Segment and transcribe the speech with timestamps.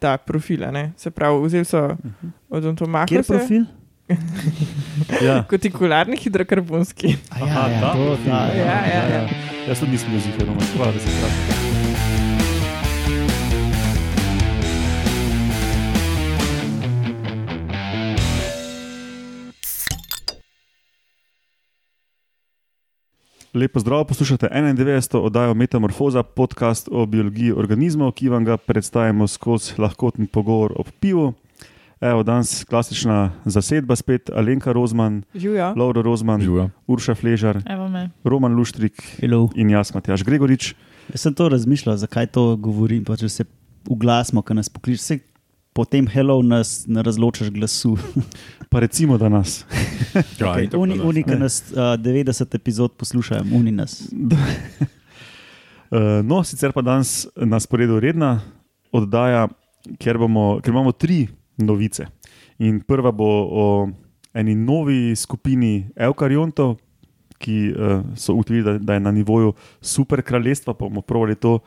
[0.00, 0.64] ta profil.
[0.64, 0.92] a ne.
[0.96, 1.84] Se pravi, vzeli so
[2.50, 3.06] odontomako.
[3.08, 3.64] Kjer profil?
[5.22, 5.44] Ja.
[5.44, 7.14] Kotikularni hidrokarbonski.
[7.30, 8.26] A Ja, ja, ta to, profil.
[8.26, 9.22] ta, ja, Ja, ja, ja.
[9.68, 11.59] Jaz tudi nisem bil zihar, no, hvala, da si vprašal.
[23.60, 25.18] Lepo zdrav, poslušate 91.
[25.18, 31.34] oddajo Metamorfoza, podcast o biologiji organizmov, ki vam ga predstavimo skozi lahkoten pogovor ob pivu.
[32.00, 35.22] Evo, danes klasična zasedba, spet Alenka Rozman.
[35.76, 36.40] Laura Rozman.
[36.86, 37.60] Urša Fležar.
[38.24, 39.50] Roman Luštrik Hello.
[39.54, 40.74] in jaz, Matjaš Gregorič.
[41.12, 43.04] Jaz sem to razmišljal, zakaj to govorim.
[43.04, 43.44] Pa če se
[43.88, 45.18] uglasimo, ko nas pokličeš, se
[45.72, 47.96] potem hello nas ne razločaš glasu.
[48.70, 49.64] Pa recimo, da nas.
[50.38, 50.68] Ja, Okay.
[50.76, 54.02] Uni, uni, ki nas uh, 90 epizod poslušajo, uni nas.
[55.90, 58.40] Uh, no, sicer pa danes na sporedu redna
[58.94, 59.48] oddaja,
[59.98, 61.24] ker, bomo, ker imamo tri
[61.58, 62.06] novice.
[62.62, 63.64] In prva bo o
[64.30, 66.76] eni novi skupini eukariontov,
[67.40, 70.74] ki uh, so ugotovili, da, da je na nivoju super kraljestva.
[70.74, 71.60] Pa bomo pravili to uh,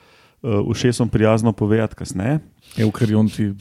[0.71, 2.39] ušesom prijazno povedati kasneje.
[2.77, 3.51] Eukarionti,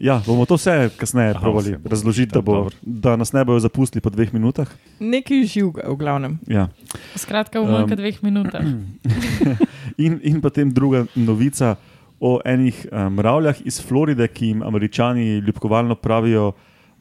[0.00, 4.02] Ja, bomo to vse kasneje Aha, probali razložiti, da, bo, da nas ne bojo zapustili
[4.02, 4.70] po dveh minutah.
[5.00, 6.38] Nekaj živega, v glavnem.
[6.50, 6.68] Ja.
[7.14, 8.64] Skratka, v manj Um, kot dveh minutah.
[10.04, 11.76] In, in potem druga novica
[12.20, 16.52] o enih um, mravljah iz Floride, ki jim američani ljubkovalno pravijo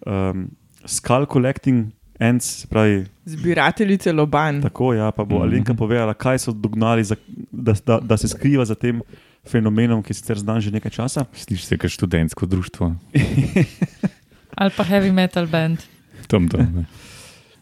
[0.06, 0.48] um,
[0.86, 4.62] skull collecting ants, se pravi, Zbirateljice lobanj.
[4.62, 5.44] tako ja, pa bo Mhm.
[5.44, 7.16] Alenka povedala, kaj so dognali, za,
[7.52, 9.02] da, da, da se skriva za tem
[9.44, 11.26] fenomenom, ki je sicer znan že nekaj časa.
[11.34, 12.96] slišiš se kot študentsko društvo.
[14.58, 15.80] Ali pa heavy metal band.
[16.28, 16.86] Tam, tam, ne.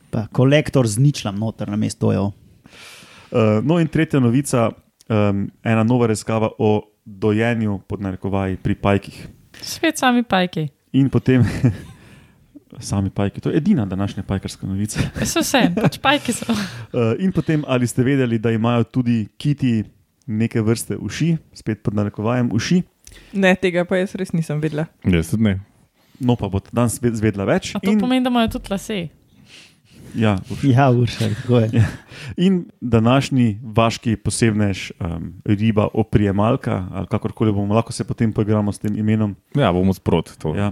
[0.09, 2.07] Pa kolektor z ničlam noter na mesto.
[2.07, 2.31] Uh,
[3.63, 4.69] no, in tretja novica,
[5.09, 9.27] um, ena nova raziskava o dojenju, pod narekovaji, pri pajkih.
[9.61, 10.69] Svet sami pajki.
[10.93, 11.41] In potem.
[12.79, 14.99] Sami pajki, to je edina današnja pajkarska novica.
[15.25, 16.45] So vse, pač pajki so.
[16.47, 16.57] Uh,
[17.19, 19.83] in potem, ali ste vedeli, da imajo tudi kiti
[20.25, 22.81] neke vrste uši, spet pod narekovajem uši,
[23.33, 24.87] Ne, tega pa jaz res nisem vedela.
[25.05, 25.59] Jaz tudi ne.
[26.19, 27.75] no pa bo danes zve- zvedla več.
[27.75, 29.07] A to In, pomeni, da imajo tudi lase.
[30.15, 30.69] ja, uši.
[30.69, 31.83] Ja, urša, tako je.
[32.37, 38.79] in današnji vaški posebnež, um, riba oprijemalka, ali kakorkoli bomo lahko se potem poigramo s
[38.79, 39.35] tem imenom.
[39.55, 40.55] Ja, bomo sprot to.
[40.55, 40.71] Ja.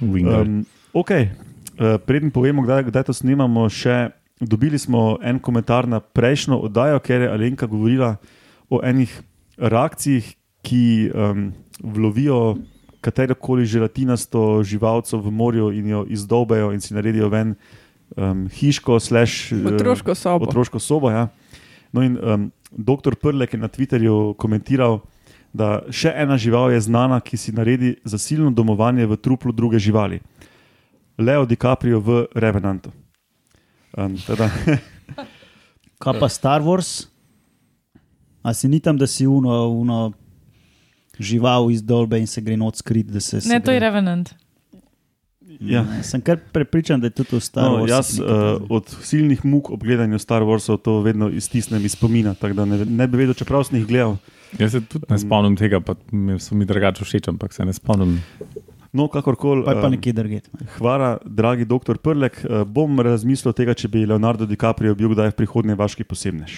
[0.00, 0.40] Winger.
[0.40, 0.64] Um, Um,
[0.98, 4.10] ok, uh, preden povemo, kdaj, kdaj to snemamo, še
[4.40, 8.16] dobili smo en komentar na prejšnjo oddajo, ker je Alenka govorila
[8.70, 9.10] o enih
[9.58, 12.58] reakcijah, ki um, vlovijo
[13.00, 17.54] katerokoli želatinasto živalco v morju in jo izdolbejo in si naredijo ven
[18.16, 20.44] um, hiško, slash, eh, Otroško sobo.
[20.44, 21.10] otroško sobo.
[21.10, 21.28] Ja.
[21.92, 25.00] No in um, doktor Prlek je na Twitterju komentiral,
[25.52, 30.20] da še ena žival je znana, ki si naredi zasilno domovanje v truplu druge živali.
[31.18, 32.92] Leo DiCaprio v Revenantu.
[33.96, 34.50] Um, teda,
[36.02, 37.08] Kaj pa Star Wars?
[38.42, 40.12] A si ni tam, da si uno, uno
[41.18, 43.40] žival iz dolbe in se gre noč skrit, da se.
[43.40, 44.30] se Ne, to je gre- Revenant.
[45.60, 45.82] Ja.
[45.82, 47.90] Ne, Sem kar prepričan, da je tudi v Star no, Warsu.
[47.90, 52.54] jaz uh, od silnih muk ob gledanju Star Warsov to vedno iztisnem iz spomina, tako
[52.54, 54.16] da ne, ne bi vedel, čeprav sem jih gledal.
[54.58, 57.72] Jaz se tudi ne spomnim tega, pa mi so mi drugače všeč, ampak se ne
[57.74, 58.20] spomnim.
[58.92, 59.64] No, kakorkoli.
[59.64, 60.40] Pa je pa um, nekje drugje.
[60.78, 62.40] Hvala, dragi doktor Prlek.
[62.44, 66.54] Uh, bom razmislil tega, če bi Leonardo DiCaprio bil kdaj v prihodnje vaški posebnež.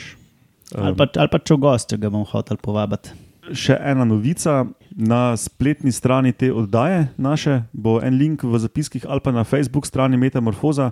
[0.79, 3.11] Ali pa, ali pa če gost, če ga bom hotel povabiti.
[3.53, 4.67] še ena novica.
[4.91, 9.87] Na spletni strani te oddaje naše bo en link v zapiskih ali pa na Facebook
[9.87, 10.91] strani Metamorfoza.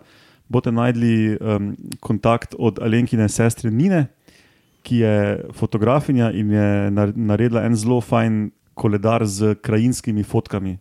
[0.48, 4.06] Boste najdli um, kontakt od Alenkine sestre Nine,
[4.82, 5.14] ki je
[5.52, 10.78] fotografinja in je nar- naredila en zelo fajn koledar z krajinskimi fotkami.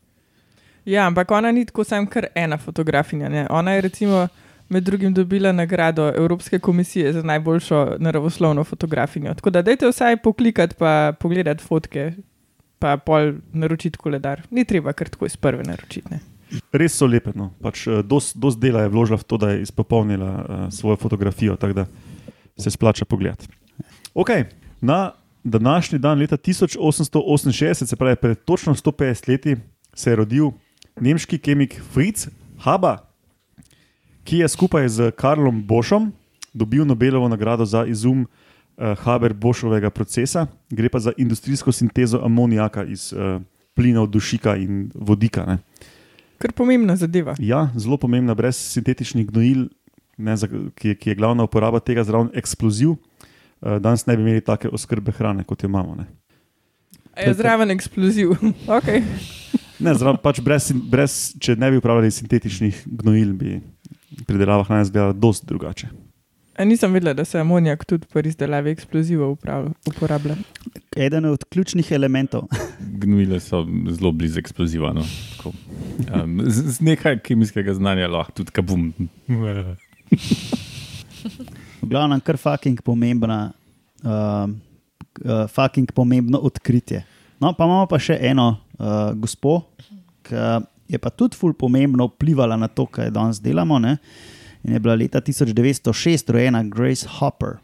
[0.88, 3.30] Ja, ampak ona ni tako sam kar ena fotografinja.
[3.30, 3.48] Ne?
[3.50, 4.28] Ona je recimo
[4.70, 9.34] med drugim dobila nagrado Evropske komisije za najboljšo naravoslovno fotografinjo.
[9.34, 12.12] Tako da dajte vsaj poklikati pa pogledati fotke,
[12.80, 14.42] pa pol naročiti koledar.
[14.50, 16.08] Ni treba kar tako iz prve naročiti.
[16.12, 16.20] Ne?
[16.72, 17.34] Res so lepe.
[17.36, 17.50] No.
[17.62, 21.56] Pač, eh, dost, dost dela je vložila v to, da je izpopolnila uh, svojo fotografijo,
[21.56, 21.86] tako da
[22.58, 23.48] se splača pogledati.
[24.16, 24.46] Okay.
[24.82, 25.12] Na
[25.44, 29.56] današnji dan, leta 1868, se pravi pred točno 150 leti,
[29.94, 30.52] se je rodil
[31.02, 32.28] nemški kemik Fritz
[32.60, 32.98] Haber,
[34.24, 36.12] ki je skupaj z Karlom Bošom
[36.54, 38.28] dobil Nobelovo nagrado za izum uh,
[38.98, 40.48] Haber-Bošovega procesa.
[40.70, 43.42] Gre pa za industrijsko sintezo amonijaka iz uh,
[43.74, 45.46] plinov dušika in vodika.
[45.46, 45.58] Ne.
[46.38, 47.36] Kar pomembna zadeva.
[47.40, 49.68] Ja, zelo pomembna, brez sintetičnih gnojil,
[50.18, 52.90] ne, za, ki, je- ki je glavna uporaba tega zraven eksploziv.
[53.62, 55.96] Uh, danes ne bi imeli take oskrbe hrane, kot jo imamo.
[55.96, 56.06] Ne.
[57.18, 58.34] Je zraven eksploziv.
[58.78, 59.02] okay.
[59.80, 63.60] Ne, zraven, pač brez, brez, če ne bi uporabljali sintetičnih gnojil, bi
[64.26, 65.90] pridelava hrane izgledala dosti drugače.
[66.58, 69.36] A nisem vedela, da se amonijak tudi pri izdelavi eksplozivov
[69.86, 70.36] uporablja.
[70.98, 72.48] Eden od ključnih elementov.
[72.80, 73.62] Gnojile so
[73.94, 74.94] zelo blizu eksploziva.
[74.98, 75.06] No.
[75.38, 75.54] Tako,
[75.98, 78.94] Um, z, z nekaj kemijskega znanja lahko tudi kabum.
[81.82, 83.52] V glavnem, kar fucking pomembna,
[84.04, 84.46] uh,
[85.26, 87.04] uh, fucking pomembno odkritje.
[87.40, 88.48] No, pa imamo pa še eno
[88.80, 89.62] uh, gospo,
[90.26, 90.36] ki
[90.88, 93.78] je pa tudi ful pomembno vplivala na to, kaj danes delamo.
[93.80, 93.98] Ne?
[94.64, 97.58] In je bila leta 1906 rojena Grace Hopper.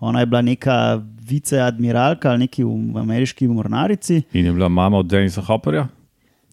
[0.00, 0.78] Ona je bila neka
[1.24, 4.22] viceadmiralka ali neki v v ameriški mornarici.
[4.32, 5.86] In je bila mama od Denisa Hopperja.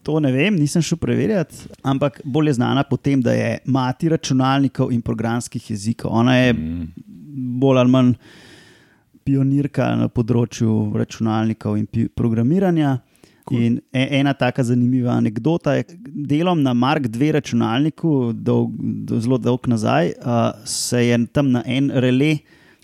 [0.04, 4.10] To ne vem, nisem šel preverjati, ampak bolj je znana po tem, da je mati
[4.10, 6.12] računalnikov in programskih jezikov.
[6.12, 6.88] Ona je Mm.
[7.60, 8.14] bolj ali manj
[9.25, 13.00] pionirka na področju računalnikov in programiranja.
[13.50, 13.59] Cool.
[13.59, 15.97] In e- ena taka zanimiva anekdota je,
[16.29, 21.63] delom na Mark II računalniku, dolg, do, zelo dolg nazaj, uh, se je tam na
[21.65, 21.89] en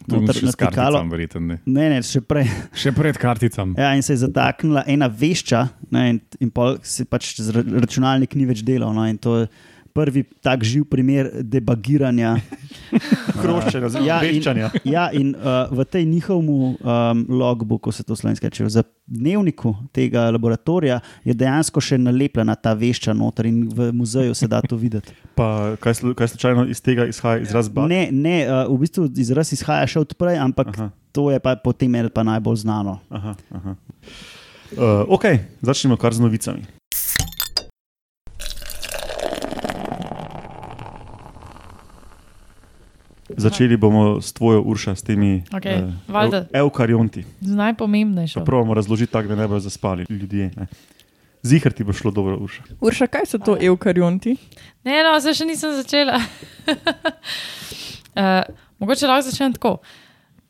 [0.08, 1.02] je noter še natikalo.
[1.10, 1.58] verjetno ne.
[1.66, 2.46] Ne, ne, še prej.
[2.78, 3.78] Še pred karticami.
[3.80, 5.64] Ja, in se je zataknila ena vešča,
[5.96, 8.94] ne, in, in pol se pač računalnik ni več delal.
[8.96, 9.50] No, in to je
[9.98, 12.36] prvi tak živ primer debagiranja.
[13.42, 14.70] Hroščenja, zelo Ja, večanja.
[14.86, 16.78] Ja, in uh, v tej njihovem um,
[17.30, 23.16] logbooku, se to slovensko reče, za dnevniku tega laboratorija je dejansko še nalepljena ta vešča
[23.18, 25.14] noter in v muzeju se da to videti.
[25.40, 27.90] Pa kaj, slu- kaj slučajno iz tega izhaja izraz bat?
[27.90, 30.90] Ne, ne uh, v bistvu izraz izhaja še odprej, ampak Aha.
[31.12, 33.00] to je pa potem meni pa najbolj znano.
[33.10, 33.78] Aha, aha.
[34.78, 35.30] Uh, ok,
[35.64, 36.66] začnemo kar z novicami.
[43.30, 46.38] Začeli bomo s tvojo urša, s temi Okej, eh, valjda.
[46.38, 47.26] ev- evkarionti.
[47.42, 48.46] Z najpomembnejšo.
[48.46, 50.52] Pravimo razložiti tako, da ne bodo zaspali ljudje.
[50.56, 50.68] Ne.
[51.44, 52.64] Zihar ti bo šlo dobro, urša.
[52.82, 54.36] Urša, kaj so to eukarionti?
[54.84, 56.18] Ne, no, zdaj še nisem začela.
[58.16, 58.42] uh,
[58.80, 59.78] mogoče lahko začnem tako.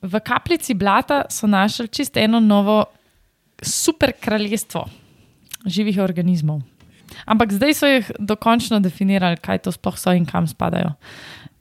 [0.01, 2.85] V kapljici blata so našli čisto eno novo
[3.57, 4.85] super kraljestvo
[5.65, 6.62] živih organizmov.
[7.25, 10.94] Ampak zdaj so jih dokončno definirali, kaj to sploh so in kam spadajo.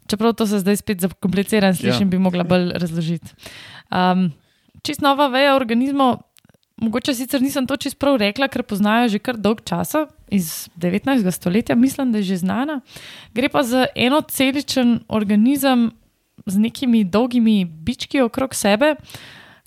[0.06, 2.10] Čeprav to se zdaj spet zakompliciram, slišim, ja.
[2.10, 3.34] bi mogla bolj razložiti.
[3.90, 4.30] Um,
[4.86, 6.20] čist nova veja organizmov,
[6.76, 11.30] mogoče sicer nisem to čist prav rekla, ker poznajo že kar dolg časa, iz 19.
[11.32, 12.80] stoletja, mislim, da je že znana.
[13.34, 15.90] Gre pa za enoceličen organizem
[16.46, 18.94] z nekimi dolgimi bički okrog sebe,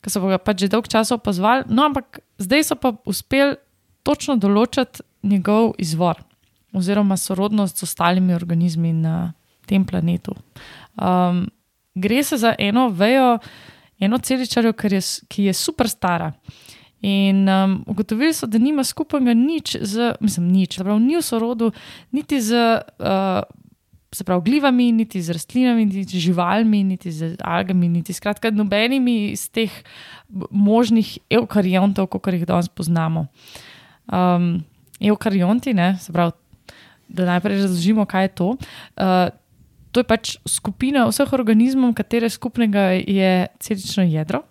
[0.03, 3.57] ki so ga pač že dolg časa opazovali, no ampak zdaj so pa uspeli
[4.03, 6.21] točno določiti njegov izvor
[6.73, 9.33] oziroma sorodnost z ostalimi organizmi na
[9.69, 10.33] tem planetu.
[10.97, 11.45] Um,
[11.95, 13.37] gre se za eno vejo,
[13.99, 16.31] eno celičarjo, je, ki je super stara.
[17.01, 21.23] In um, ugotovili so, da nima skupnega nič z, mislim, nič, se pravi, ni v
[21.23, 21.71] sorodu
[22.11, 22.59] niti z
[22.99, 23.45] uh,
[24.25, 29.47] pravi, glivami, niti z rastlinami, niti z živalmi, niti z algami, niti skratka nobenimi iz
[29.47, 29.71] teh
[30.51, 33.27] možnih eukariontov, kot jih danes poznamo.
[34.11, 34.65] Um,
[34.99, 36.35] eukarionti, ne, se pravi,
[37.07, 38.49] da najprej razložimo, kaj je to.
[38.97, 39.29] Uh,
[39.91, 44.43] to je pač skupina vseh organizmov, katere skupnega je celično jedro.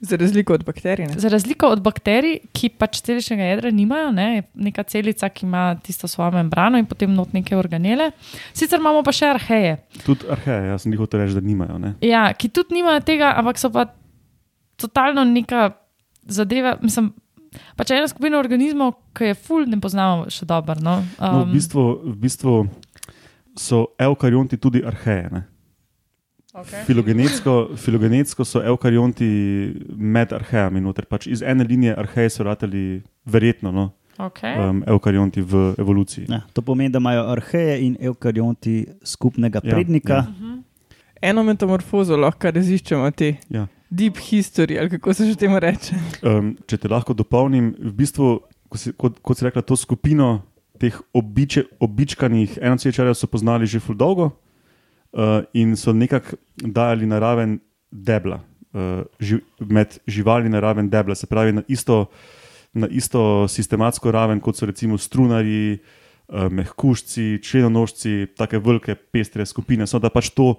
[0.00, 1.06] Za razliko od bakterij.
[1.06, 1.14] ne?
[1.18, 5.74] Za razliko od bakterij, ki pač celičnega jedra nimajo, ne, je neka celica, ki ima
[5.82, 8.10] tisto svojo membrano in potem not neke organele.
[8.54, 11.78] Sicer imamo pa še arheje, Tudi arheje, jaz sem jih hotel reči, da nimajo.
[11.82, 11.94] Ne?
[12.00, 13.88] ja, ki tudi nimajo tega, ampak so pa
[14.78, 15.72] totalno neka
[16.30, 16.76] zadeva.
[16.82, 17.10] Mislim,
[17.74, 20.78] pač ena skupina organizmov, ki je ful, ne poznamo še dobro.
[20.78, 21.00] No?
[21.18, 22.54] No, v, bistvu, v bistvu
[23.58, 25.28] so eukarionti tudi arheje.
[25.32, 25.42] Ne?
[26.54, 26.84] okay.
[26.86, 29.28] Filogenetsko, filogenetsko so eukarionti
[29.96, 30.80] med arhejami.
[30.80, 31.06] Noter.
[31.06, 34.56] Pač iz ene linije arheje so ratali, verjetno, no, Okay.
[34.58, 36.24] um, eukarionti v evoluciji.
[36.28, 40.14] Ja, to pomeni, da imajo arheje in eukarionti skupnega Ja, prednika.
[40.14, 40.22] ja.
[40.22, 40.56] Mhm.
[41.22, 43.66] Eno metamorfozo lahko raziščemo, te Ja.
[43.90, 45.94] deep history, ali kako se že temu reče.
[46.22, 50.42] Um, če te lahko dopolnim, v bistvu, ko si, kot, kot si rekla, to skupino
[50.78, 54.30] teh običe, običkanih enocečarjev so poznali že ful dolgo
[55.12, 57.58] uh, in so nekako dajali na raven
[57.90, 58.40] debla,
[58.72, 62.06] uh, živ, med živali na raven debla, se pravi na isto,
[62.72, 65.78] na isto sistematsko raven, kot so recimo strunari,
[66.28, 69.86] uh, mehkušci, členonožci, tako velike pestre skupine.
[69.86, 70.54] So da pač to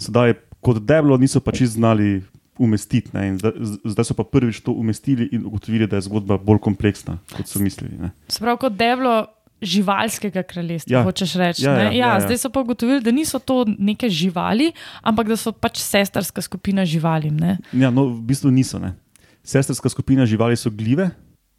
[0.00, 2.22] sedaj kot deblo niso pač znali
[2.60, 3.08] umestiti.
[3.16, 3.52] Ne, Zdaj,
[3.84, 7.60] zdaj so pa prvič to umestili in ugotovili, da je zgodba bolj kompleksna, kot so
[7.60, 7.96] mislili.
[7.96, 8.12] Ne.
[8.28, 9.26] Se pravi, kot deblo
[9.62, 11.02] živalskega kraljestva, Ja.
[11.02, 11.64] hočeš reči.
[11.64, 12.20] Ja, Ja, ja, ja, ja.
[12.20, 16.84] Zdaj so pa ugotovili, da niso to neke živali, ampak da so pač sestrska skupina
[16.84, 17.36] živalim.
[17.36, 17.58] Ne?
[17.72, 18.78] Ja, no, v bistvu niso.
[18.78, 18.94] Ne.
[19.42, 21.10] Sestrska skupina živali so gljive,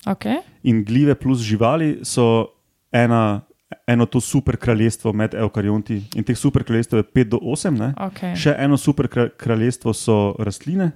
[0.02, 0.42] Okay.
[0.64, 2.48] In gljive plus živali so
[2.92, 3.42] ena,
[3.86, 6.02] eno to super kraljestvo med eukarionti.
[6.16, 7.78] In teh super kraljestev je 5 do 8.
[7.78, 7.94] Ne?
[8.00, 8.34] Okay.
[8.36, 10.92] Še eno super kra- kraljestvo so rastline,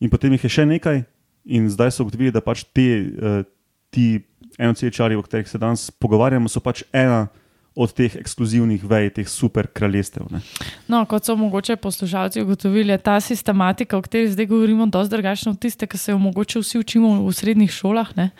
[0.00, 1.04] in potem jih je še nekaj,
[1.44, 3.44] in zdaj so ugotovili, da pač te, uh,
[3.90, 4.24] ti
[4.58, 7.28] enocečari, o katerih se danes pogovarjamo, so pač ena
[7.74, 10.26] od teh ekskluzivnih vej, teh super kraljestev.
[10.30, 10.42] Ne.
[10.92, 15.52] No, kot so mogoče poslušalci ugotovili, je ta sistematika, o kateri zdaj govorimo, dosti drugačna
[15.52, 18.12] od tiste, ki se jo mogoče vsi učimo v srednjih šolah.
[18.16, 18.30] Ne?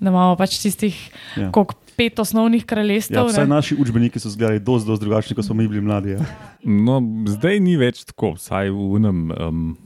[0.00, 0.92] Da imamo pač tistih
[1.36, 1.48] Ja.
[1.48, 1.64] ja.
[1.96, 3.26] pet osnovnih Ja, kraljestev.
[3.26, 3.54] vsaj ne.
[3.54, 6.10] naši učbeniki so izgledali dosti, dosti drugačni, kot smo mi bili mladi.
[6.10, 6.18] Ja.
[6.62, 9.30] No, zdaj ni več tako, vsaj v unem.
[9.32, 9.76] Um,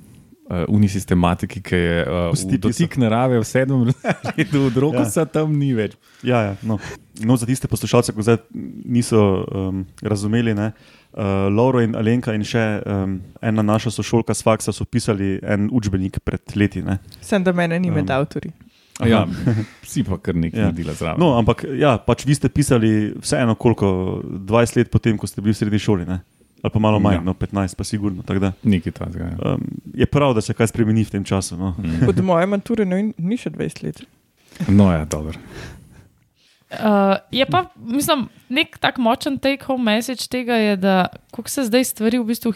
[0.51, 3.85] Uh, uni sistematiki, ki je uh, dotik narave v sedmem
[4.35, 5.23] letu od roka, Ja.
[5.25, 5.93] tam ni več.
[6.27, 6.81] Ja, ja, no.
[7.23, 8.39] no, za tiste poslušalce, ki zdaj
[8.85, 10.73] niso um, razumeli, ne,
[11.15, 15.69] uh, Lauro in Alenka in še um, ena naša sošolka s faksa so pisali en
[15.71, 16.83] učbenik pred leti.
[16.83, 16.99] Ne.
[17.23, 18.51] Sem da mene ni med Um, avtorji.
[19.07, 19.23] Ja,
[19.87, 20.67] vsi pa kar nekaj Ja.
[20.67, 20.73] ja.
[20.73, 21.23] naredila zraven.
[21.23, 24.19] No, ampak ja, pač vi ste pisali vseeno koliko,
[24.51, 26.11] 20 let potem, ko ste bili v srednji šoli.
[26.11, 26.19] Ne?
[26.63, 27.21] Ali pa malo manj, Ja.
[27.21, 28.23] no, 15, pa sigurno.
[28.63, 29.25] Nekaj takega.
[29.27, 29.55] Ja.
[29.55, 29.63] Um,
[29.95, 31.57] je prav, da se kaj spremeni v tem času.
[31.57, 31.75] No.
[32.05, 34.03] Od moje mature no, ni še 20 let.
[34.69, 35.39] No, ja, dobro.
[36.71, 36.77] Uh,
[37.31, 40.95] je pa, mislim, nek tak močen take-home message tega je, da
[41.31, 42.53] kako se zdaj stvari v bistvu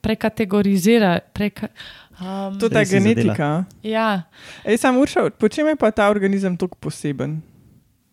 [0.00, 1.18] prekategorizira.
[1.32, 1.66] Preka,
[2.20, 3.64] um, To je ta genetika.
[3.82, 4.22] ja,
[4.64, 7.40] Ej, sam uršal, po čem je pa ta organizem tako poseben?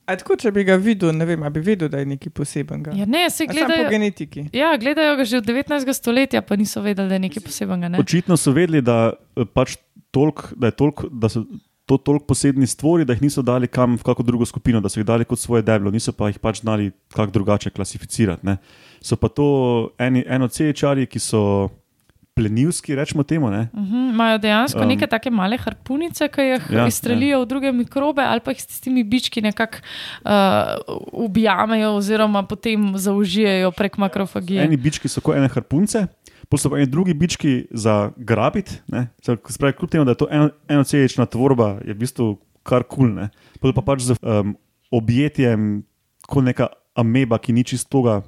[0.05, 2.91] A tako, če bi ga videl, ne vem, a bi vedel, da je nekaj posebenega.
[2.93, 3.89] ja, ne, se Sam po gledajo.
[3.89, 4.43] genetiki.
[4.53, 5.93] Ja, gledajo ga že od 19.
[5.93, 7.89] stoletja, pa niso vedeli, da je nekaj posebenega.
[7.89, 7.99] Ne?
[7.99, 9.77] Očitno so vedeli, da, eh, pač
[10.11, 11.41] tolk, da, je tolk, da so
[11.85, 14.99] to toliko posebni stvori, da jih niso dali kam v kako drugo skupino, da so
[14.99, 18.45] jih dali kot svoje deblo, niso pa jih pač znali kako drugače klasificirati.
[18.45, 18.57] Ne.
[19.01, 19.45] So pa to
[20.01, 21.69] eni enocečari, ki so
[22.35, 23.49] plenilski, rečemo temu.
[23.49, 23.67] Ne.
[23.73, 27.43] Mhm, Imajo dejansko Um, neke take male harpunice, ki jih Ja, ja, izstrelijo ja.
[27.43, 29.77] v druge mikrobe, ali pa jih s tistimi bički nekako
[30.25, 30.31] uh,
[31.13, 34.63] ubijamejo, oziroma potem zaužijejo prek makrofagije.
[34.63, 36.07] Eni bički so kot ene harpunce,
[36.49, 38.81] pa eni drugi bički za grabiti.
[38.87, 39.07] ne.
[39.21, 43.15] Se pravi, kljub temu, da je to eno- enocelična tvorba, je v bistvu kar kul.
[43.61, 44.57] Cool, pa pač z um,
[44.91, 45.83] objetjem,
[46.27, 48.21] kot neka ameba, ki ni čistoga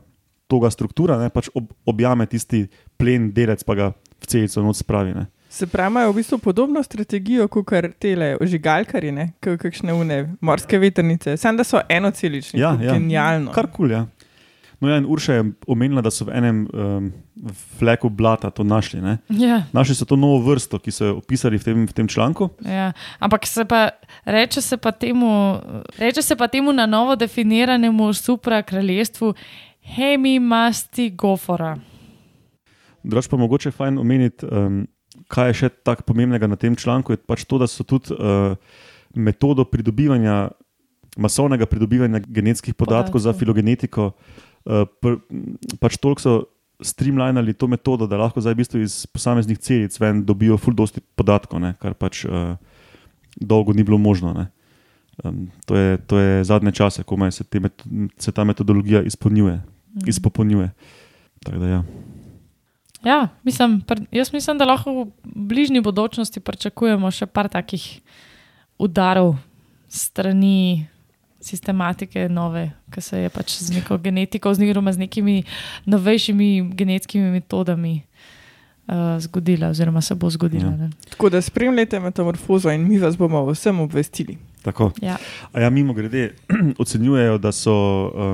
[0.47, 2.65] toga struktura, ne, pač ob, objame tisti
[2.97, 3.87] plen delec, pa ga
[4.17, 5.13] v celico noč spravi.
[5.13, 5.25] Ne.
[5.49, 9.33] Se pravi, imajo v bistvu podobno strategijo kot tele ožigalkari, ne?
[9.39, 11.37] K- kakšne une morske vetrnice.
[11.37, 12.93] Sam da so enocelični, Ja, ja, ja.
[12.93, 13.51] genialno.
[13.51, 14.05] Kar kul, cool, ja.
[14.79, 17.07] No, ja, in Urša je omenila, da so v enem um,
[17.79, 19.01] fleku blata to našli.
[19.01, 19.17] Ne.
[19.27, 22.49] Ja, Našli so to novo vrsto, ki so jo opisali v tem, v tem članku.
[22.61, 22.91] ja.
[23.17, 23.89] Ampak se pa,
[24.23, 25.57] reče, se pa temu,
[25.97, 29.33] reče se pa temu na novo definiranemu suprakraljestvu
[29.95, 31.77] hemimastigofora.
[33.07, 34.83] Drugač pa mogoče fajn omeniti, um,
[35.31, 37.15] kaj je še tako pomembnega na tem članku.
[37.15, 38.57] Je pač to, da so tudi uh,
[39.15, 40.49] metodo pridobivanja,
[41.17, 43.25] masovnega pridobivanja genetskih podatkov, podatkov.
[43.25, 45.21] za filogenetiko, uh, pr,
[45.79, 46.35] pač toliko so
[46.83, 51.01] streamlinali to metodo, da lahko zdaj v bistvu iz posameznih celic ven dobijo ful dosti
[51.17, 52.53] podatkov, ne, kar pač uh,
[53.39, 54.33] dolgo ni bilo možno.
[54.35, 54.45] Ne.
[55.23, 57.61] Um, to, je, to je zadnje čase, ko se, te
[58.17, 59.61] se ta metodologija izpolnjuje,
[59.95, 60.09] Mhm.
[60.09, 60.71] izpopolnjuje.
[61.43, 61.83] Tako da ja.
[63.03, 68.01] Ja, mislim, jaz mislim, da lahko v bližnji bodočnosti pričakujemo še par takih
[68.77, 69.35] udarov
[69.87, 70.87] strani
[71.39, 75.43] sistematike nove, ki se je pač z neko genetiko, oziroma z nekimi
[75.85, 80.71] novejšimi genetskimi metodami uh, zgodila, oziroma se bo zgodila.
[80.71, 80.87] Ja.
[80.87, 80.89] Ja.
[81.09, 84.37] Tako da spremljate metamorfozo in mi vas bomo o vsem obvestili.
[84.67, 84.91] Tako.
[85.01, 85.15] Ja.
[85.55, 86.33] A ja, mimo grede,
[86.83, 87.75] ocenjujejo, da so,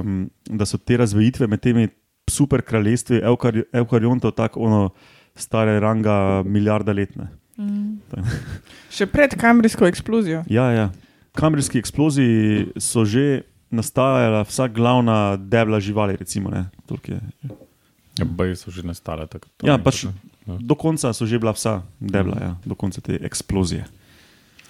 [0.01, 1.87] um, da so te razvejitve med temi
[2.29, 4.89] super kraljestvi eukari, eukariontov tako ono
[5.35, 7.29] stare ranga milijarda letne.
[7.57, 7.99] Mm.
[8.97, 10.41] Še pred kamrijsko eksplozijo.
[10.49, 10.89] Ja, ja.
[11.37, 16.49] Kamrijski eksploziji so že nastajala vsa glavna debla živali, recimo.
[16.49, 17.21] Ne, Toliko je.
[18.19, 19.49] Ja, Baje so že nastale tako.
[19.57, 20.05] to Ja, pač.
[20.05, 20.57] Ja.
[20.59, 23.85] do konca so že bila vsa debla, ja, do konca te eksplozije.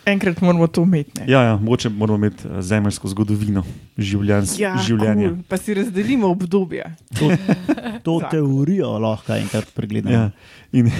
[0.05, 1.11] Enkrat moramo to imeti.
[1.15, 1.25] ne?
[1.27, 3.63] Ja, ja, mogoče moramo imeti eh, zemeljsko zgodovino
[3.97, 5.29] življenj, Ja, življenja.
[5.29, 5.37] cool.
[5.47, 6.91] Pa si razdelimo obdobja.
[7.19, 7.29] To,
[8.03, 10.15] to teorijo lahko enkrat pregledamo.
[10.15, 10.29] Ja.
[10.73, 10.91] In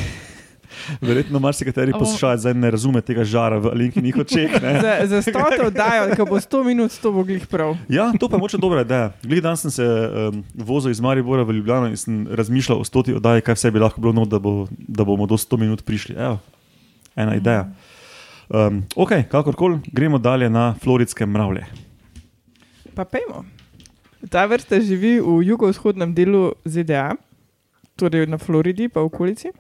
[1.02, 4.56] verjetno marsikateri poslušalec zdaj ne razume tega žara v Alenkinih očeh.
[4.58, 4.72] ne.
[4.82, 7.76] Za, za stoto oddajo, ko bo 100 minut, 100 bo glih prav.
[7.90, 9.12] Ja, to pa je moče dobra ideja.
[9.22, 13.14] Glede danes sem se um, vozil iz Maribora v Ljubljano in sem razmišljal o stoti
[13.14, 16.16] oddaji, kaj vse bi lahko bilo, not, da, bo, da bomo do 100 minut prišli.
[16.16, 16.40] Evo,
[17.16, 17.68] ena ideja.
[18.50, 21.66] Um, ok, kakorkoli, gremo dalje na floridske mravlje.
[22.94, 23.46] Pa pejmo.
[24.30, 27.16] Ta vrsta živi v jugovzhodnem delu ZDA,
[27.96, 29.52] torej na Floridi, pa v okolici.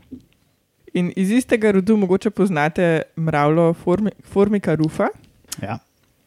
[0.93, 5.07] In iz istega rodu mogoče poznate mravljo formi, Formica rufa.
[5.61, 5.79] Ja.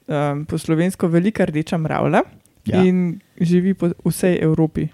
[0.06, 2.22] um, po slovensko velika rdeča mravlja
[2.66, 2.82] Ja.
[2.82, 4.88] in živi po vsej Evropi.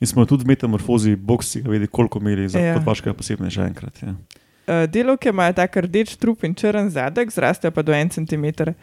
[0.00, 2.78] In smo tudi v metamorfozi, bog si ga vidi, koliko meri za Ja.
[2.78, 4.02] vašega posebne že enkrat.
[4.02, 4.14] Ja.
[4.68, 8.74] Uh, delovke imajo tak rdeč trup in črn zadek, zrastejo pa do en centimeter.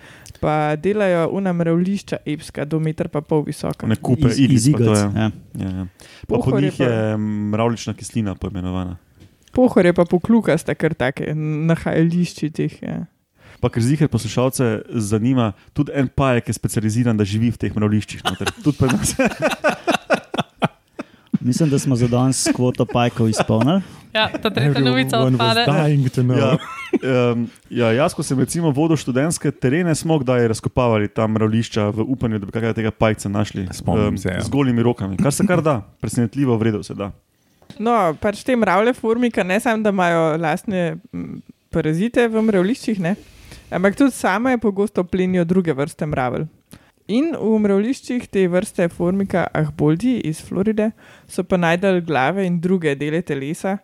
[0.42, 3.86] Pa delajo una mravlišča epska, do meter pa pol visoka.
[3.88, 4.74] Ne kupe, Iz- iz je.
[4.82, 5.30] ja.
[5.54, 5.86] Ja, ja.
[6.28, 8.98] Po njih je mravlična kislina poimenovana.
[9.54, 12.82] Pohor je pa poklukasta, kar take nahajališči teh.
[12.84, 13.06] Ja.
[13.62, 18.26] Pa ker zihar poslušalce zanima, tudi en pajek je specializiran, da živi v teh mravliščih.
[21.46, 23.82] Mislim, da smo za danes kvoto pajkov izpolnili.
[24.16, 25.66] Ja, ta tretja novica odpade.
[25.68, 26.58] Ja,
[27.32, 32.06] um, ja, jaz, ko sem recimo vodil študentske terene, smo kdaj razkopavali tam mravlišča v
[32.16, 34.42] upanju, da bi kakega tega pajca našli Spomnim se, ja.
[34.42, 35.20] z golimi rokami.
[35.20, 37.12] Kar se kar da, presenetljivo vredno se da.
[37.80, 40.84] No, pač te mravlje formika, ne samo da imajo lastne
[41.76, 43.18] parazite v mravliščih, ne,
[43.68, 46.48] ampak tudi same pogosto plenijo druge vrste mravelj.
[47.12, 50.88] In v mravliščih te vrste formika ahboldi iz Floride
[51.30, 53.76] so pa najdel glave in druge dele telesa.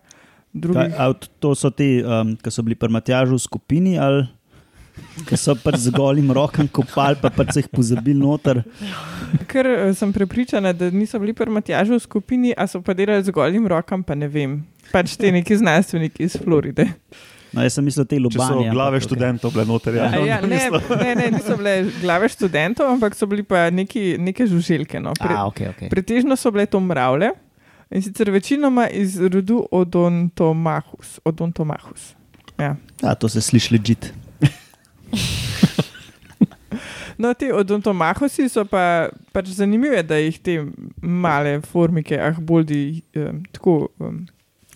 [0.52, 4.28] Kaj, Drugih, t- to so ti, um, ki so bili pri Matjažu v skupini ali
[5.24, 8.60] ki so pač z golim rokom kopali, pa pač jih pozabili noter.
[9.48, 13.24] ker eh, sem prepričana, da niso bili pri Matjažu v skupini, a so pa delali
[13.24, 14.60] z golim rokom, pa ne vem.
[14.92, 16.90] Pač te neki znanstveniki iz Floride.
[17.52, 18.64] No, jaz sem mislil, te Če lubanje.
[18.64, 19.96] so glave ampak, študentov bile noter.
[19.96, 20.08] Ja.
[20.08, 24.48] A Ja, ne, ne, ne, niso bile glave študentov, ampak so bili pa neki, neke
[24.48, 25.00] žuželke.
[25.00, 25.12] No.
[25.16, 25.32] Okay.
[25.32, 25.88] A, okay, okay.
[25.92, 27.32] Pretežno so bile to mravlje
[27.92, 31.20] in sicer večinoma iz rodu Odontomahus.
[31.24, 32.14] Odontomahus.
[32.58, 32.76] Ja.
[33.02, 34.12] A, to se sliši ležit.
[37.22, 40.56] No, ti odontomahusi so pa pač zanimive, da jih te
[41.02, 43.76] male formike, ah, boldi um, tako.
[44.02, 44.24] Um,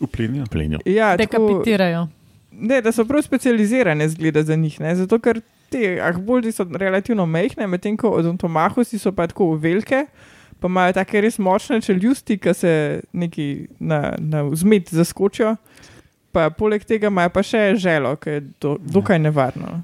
[0.01, 0.45] Uplenijo.
[0.53, 0.79] Plenijo.
[0.85, 2.07] ja, tako, Dekapitirajo.
[2.53, 4.81] ne, da so prav specializirane, zgleda za njih.
[4.81, 4.95] Ne?
[4.97, 5.41] Zato, ker
[5.73, 10.05] te ahboldi so relativno mehke, medtem ko odontomahusi so pa tako velike.
[10.61, 12.73] Pa imajo tako res močne čeljusti, ki se
[13.13, 15.57] neki na, na vzmet zaskočijo.
[16.33, 19.81] Pa poleg tega imajo pa še želo, ki je do, dokaj nevarno.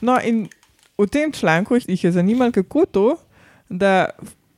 [0.00, 0.46] No, in
[0.98, 3.06] v tem članku jih je zanimalo, kako to,
[3.68, 4.10] da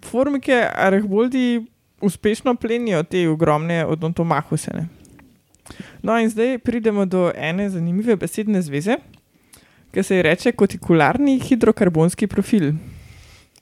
[0.05, 1.67] formike arahboldi
[2.01, 4.71] uspešno plenijo te ogromne odontomahuse.
[4.75, 4.89] ne.
[6.03, 8.97] No, in zdaj pridemo do ene zanimive besedne zveze,
[9.93, 12.73] ki se ji reče kotikularni hidrokarbonski profil.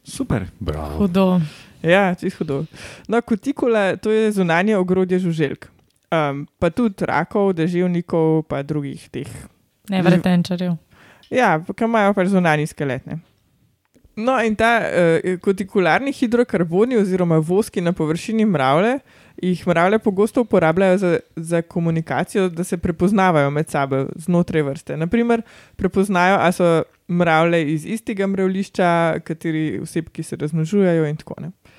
[0.08, 0.46] Super.
[0.60, 0.98] Bravo.
[0.98, 1.40] Hudo.
[1.82, 2.64] Ja, čisto hudo.
[3.08, 5.68] No, kutikula to je zunanje ogrodje žuželk.
[6.10, 9.28] Um, pa tudi rakov, deževnikov, pa drugih teh.
[9.92, 10.78] Ne vretenčarjev.
[11.30, 13.04] Ja, ki imajo pač zunanji skelet.
[13.06, 13.20] Ne.
[14.16, 18.98] No, in ta uh, kotikularni hidrokarboni, oziroma voski na površini mravlje,
[19.42, 24.96] jih mravlje pogosto uporabljajo za, za komunikacijo, da se prepoznavajo med sabo znotraj vrste.
[24.96, 25.42] Naprimer,
[25.76, 31.72] prepoznajo, ali so mravlje iz istega mravlišča, kateri osebki se razmnožujejo in tako naprej.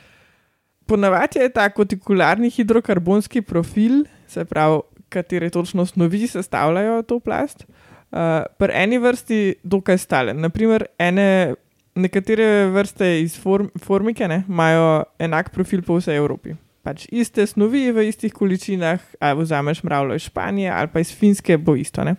[0.86, 8.17] Ponavadi je ta kotikularni hidrokarbonski profil, se pravi, katere točno snovi sestavljajo to plast, uh,
[8.58, 10.41] pri eni vrsti dokaj stalen.
[10.41, 11.54] Naprimer, ene,
[11.95, 16.56] nekatere vrste iz form, formike ne, imajo enak profil po vsej Evropi.
[16.89, 21.58] Pač iste snovi v istih količinah, ali vzameš mravljo iz Španije ali pa iz Finske,
[21.58, 22.02] bo isto.
[22.04, 22.15] Ne?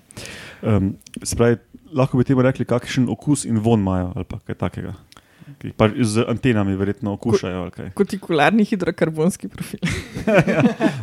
[0.63, 1.57] Um, spravi,
[1.91, 4.95] lahko bi temu rekli, kakšen okus in von imajo, ali pa kaj takega.
[5.59, 7.65] Ki pač z antenami verjetno okušajo.
[7.75, 7.91] kaj.
[7.99, 9.83] Kotikularni hidrokarbonski profil.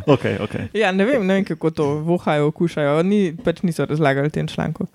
[0.08, 0.70] Okay, okay.
[0.72, 4.48] Ja, ne vem, ne vem, kako to vohajo, okušajo, ni, pač niso razlagali v tem
[4.48, 4.88] članku.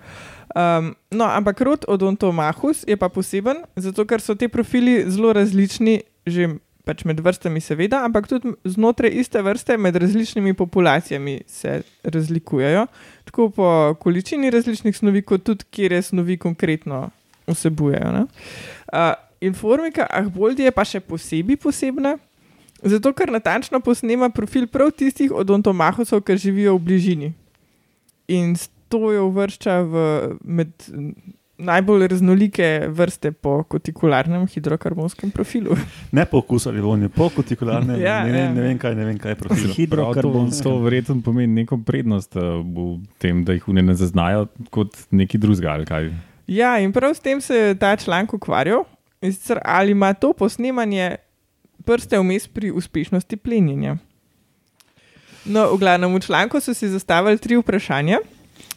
[0.58, 6.02] Um, no, ampak rod odontomahus je pa poseben, zato ker so ti profili zelo različni,
[6.26, 12.86] že pač med vrstami, seveda, ampak tudi znotraj iste vrste, med različnimi populacijami se razlikujejo,
[13.24, 13.68] tako po
[14.00, 17.08] količini različnih snovi, kot tudi kje snovi konkretno
[17.48, 18.12] vsebujejo.
[18.12, 18.26] ne.
[18.92, 22.14] Uh, Informika Ahboldi je pa še posebej posebna,
[22.80, 27.32] zato ker natančno posnema profil prav tistih odontomahusov, ki živijo v bližini.
[28.32, 28.54] In
[28.88, 30.04] to jo uvršča v
[30.44, 30.72] med
[31.64, 35.76] najbolj raznolike vrste po kotikularnem hidrokarbonskem profilu.
[36.12, 38.00] Ne po okusu ali vonju, po kotikularnem.
[38.00, 38.48] Ja, ne, ja.
[38.48, 39.74] ne, ne vem, kaj, ne vem, kaj je profil.
[39.90, 44.46] Prav to, to verjetno pomeni neko prednost uh, v tem, da jih une ne zaznajo
[44.74, 45.72] kot neki drugega.
[45.74, 46.10] ali kaj.
[46.46, 48.84] Ja, in prav s tem se je ta članek ukvarjal.
[49.22, 51.16] Sicer ali ima to posnemanje
[51.84, 53.96] prste vmes pri uspešnosti plenjenja.
[55.44, 58.18] No, v glavnem v članku so si zastavili tri vprašanja,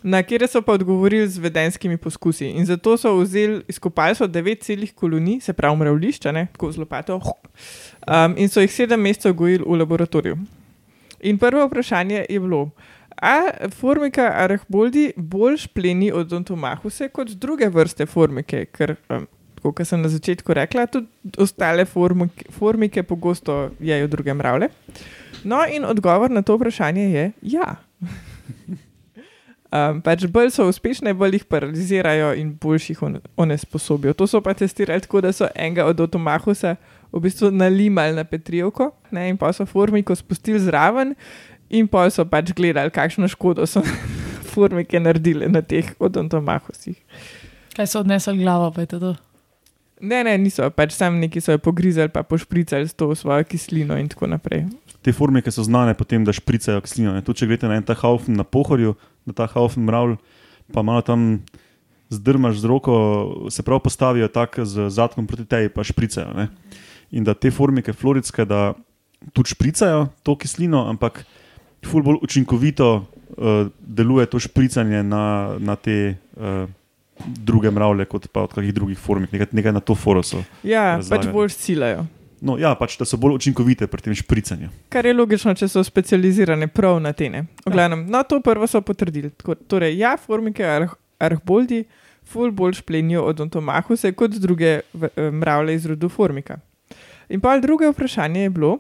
[0.03, 2.47] na katere so pa odgovorili z vedenskimi poskusi.
[2.47, 6.77] In zato so vzeli, izkopali so devet celih kolonij, se pravi mravlišča, ne, tako z
[6.77, 10.38] lopato, um, in so jih sedem mesecev gojili v laboratoriju.
[11.21, 12.69] In prvo vprašanje je bilo,
[13.17, 19.25] A formika arahboldi bolj špleni odontomahuse kot druge vrste formike, ker, um,
[19.63, 24.69] kot sem na začetku rekla, tudi ostale formike, formike pogosto jejo druge mravlje.
[25.43, 27.75] No, in odgovor na to vprašanje je ja.
[29.67, 34.13] Um, pač bolj so uspešne, bolj jih paralizirajo in bolj jih on- onesposobijo.
[34.15, 36.75] To so pa testirali tako, da so enega od otomahusa
[37.12, 41.15] v bistvu nalimali na Petrijevko ne, in pa so formiko spustili zraven,
[41.69, 43.84] in pa so pač gledali, kakšno škodo so
[44.56, 46.95] formike naredile na teh odontomahusih.
[47.75, 48.99] Kaj so odnesli glavo, pa je to.
[48.99, 49.15] to?
[50.01, 53.97] Ne, ne, niso, pač sam neki so jo pogrizali, pa pošpricali s to svojo kislino
[53.97, 54.63] in tako naprej.
[55.01, 57.13] Te formike so znane potem, da špricajo kislino.
[57.13, 57.21] ne.
[57.21, 58.95] Tudi če greste na en ta haufen na pohorju,
[59.27, 60.15] na ta haufen mravl,
[60.73, 61.43] pa malo tam
[62.09, 62.95] zdrmaš z roko,
[63.51, 66.33] se prav postavijo tako z zadkom proti tebi, pa špricajo.
[66.33, 66.47] Ne.
[67.11, 68.73] In da te formike floridske, da
[69.33, 71.25] tudi špricajo to kislino, ampak
[71.85, 76.67] ful bolj učinkovito uh, deluje to špricanje na, na te uh,
[77.25, 80.43] druge mravlje, kot pa od kakih drugih formik, nekaj, nekaj na to foro so.
[80.63, 81.27] Ja, Razlagali.
[81.27, 82.05] pač bolj silajo.
[82.41, 84.69] No, ja, pač da so bolj učinkovite pri tem špricanju.
[84.89, 87.30] Kar je logično, če so specializirane prav na te.
[87.30, 87.45] ne.
[87.65, 89.32] V glavnem, no, to prvo so potrdili.
[89.67, 91.84] Torej, ja, formike arh, arhboldi
[92.23, 96.60] ful bolj šplenijo od ontomahuse kot druge v- eh, mravlje iz rodu formika.
[97.30, 98.78] In pa drugo vprašanje je bilo,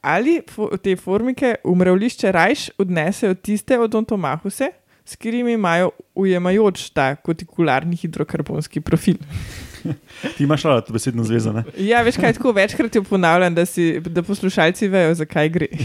[0.00, 4.70] ali fo, te formike v mravlišče rajš odnesejo tiste od ontomahuse,
[5.04, 9.16] s katerimi imajo ujemajoč ta kotikularni hidrokarbonski profil.
[10.36, 11.64] Ti imaš rada to besedno zvezo, ne?
[11.76, 15.68] Ja, veš kaj, tako večkrat jo ponavljam, da, si, da poslušalci vejo, zakaj gre.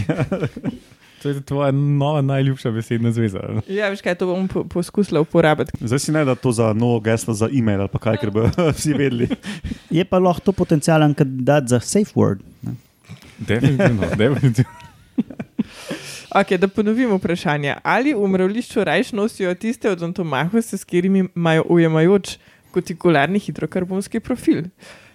[1.24, 3.40] To je tvoja nova najljubša besedna zveza.
[3.68, 5.72] Ja, veš kaj, to bom po, poskusila uporabiti.
[5.80, 8.66] Zdaj si ne da to za novo geslo za e-mail ali pa kaj, ker bodo
[8.76, 9.30] vsi vedeli.
[9.90, 12.44] Je pa lahko to potencijalen kandidat za safe word.
[12.62, 12.76] Ne?
[13.38, 14.70] Definitivno, definitivno.
[16.34, 17.76] Okay, da ponovim vprašanje.
[17.82, 22.36] Ali v mravlišču rajš nosijo tiste odontomahuse, s katerimi imajo ujemajoč
[22.74, 24.64] kotikularni hidrokarbonski profil?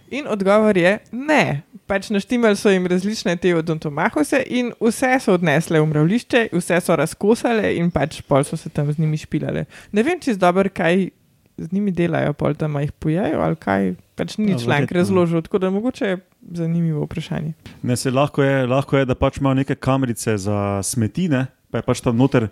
[0.09, 1.61] In odgovor je ne.
[1.85, 6.95] Pač naštimali so jim različne te odontomahuse in vse so odnesle v mravlišče, vse so
[6.97, 9.67] razkosale in pač pol so se tam z njimi špilale.
[9.91, 11.09] Ne vem, če je dobro, kaj
[11.59, 13.91] z njimi delajo, pol tam jih pojejo ali kaj.
[14.17, 14.99] Pač ni Ja, članek verjetno.
[14.99, 16.17] razložil, tako da mogoče je
[16.57, 17.53] zanimivo vprašanje.
[17.83, 21.85] Ne, se lahko je, lahko je, da pač imajo neke kamerice za smetine, pa je
[21.85, 22.49] pač tam noter.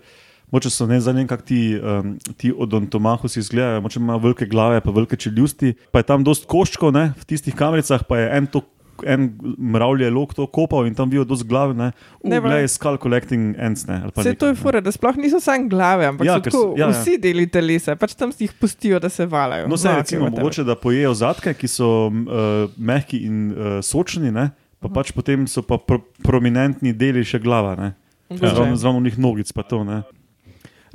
[0.50, 4.90] Moče so ne zanimivi, kako ti, um, ti odontomahusi izgledajo, moče imajo velike glave, pa
[4.90, 5.74] velike čeljusti.
[5.92, 8.62] Pa je tam dost koščkov ne, v tistih kamericah, pa je en, to,
[9.04, 11.74] en mravlje lok to kopal in tam vijo dost glav.
[11.76, 11.90] Ne,
[12.24, 13.84] Ne, Uglej, skull collecting ends.
[13.86, 14.60] Ne, Vse nekaj, to je ne.
[14.62, 16.96] fura, da sploh niso samo glave, ampak Ja, so tako, ja, ja.
[16.96, 19.68] vsi deli telesa, pač tam si jih pustijo, da se valajo.
[19.68, 24.50] No, se recimo, mogoče da pojejo zadke, ki so uh, mehki in uh, sočni, ne,
[24.80, 27.76] pa pač potem so pa pro, prominentni deli še glava.
[27.76, 27.92] Ne.
[28.30, 29.84] Zraven njih nogic, pa to.
[29.84, 30.02] Ne.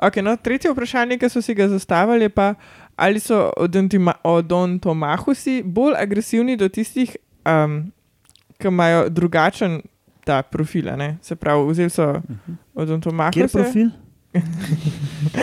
[0.01, 2.53] Okay, no, tretje vprašanje, ki so si ga zastavili, je pa,
[2.95, 3.51] ali so
[4.23, 7.91] odontomahusi bolj agresivni do tistih, um,
[8.58, 9.82] ki imajo drugačen
[10.25, 10.89] ta profil.
[10.89, 11.17] a ne?
[11.21, 13.89] Se pravi, vzeli so Kjer odontomahuse, profil?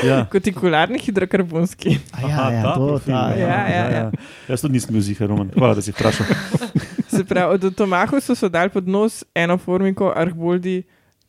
[0.05, 0.27] Ja.
[0.27, 1.99] kotikularni hidrokarbonski.
[2.13, 4.11] A Ja, Aha, ja, ta to, profil, ta, Ja, ja, ja.
[4.49, 5.51] Jaz tudi nisem bil zihar, Roman.
[5.55, 6.27] Hvala, da si vprašal.
[7.15, 10.83] Se pravi, od Tomahusa so dali pod nos eno formiko Arhboldi,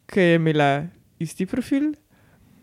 [0.09, 0.83] ki je imela
[1.19, 1.93] isti profil,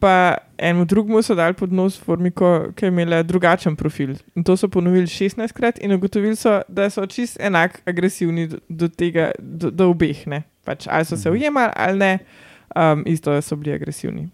[0.00, 4.14] pa enemu drugemu so dali pod nos formiko, ki je imela drugačen profil.
[4.34, 8.88] In to so ponovili 16krat in ugotovili so, da so čist enak agresivni do, do
[8.88, 10.26] tega, do, do obeh.
[10.26, 10.42] Ne?
[10.64, 12.18] Pač, ali so se ujemali ali ne,
[12.76, 14.28] um, isto so bili agresivni.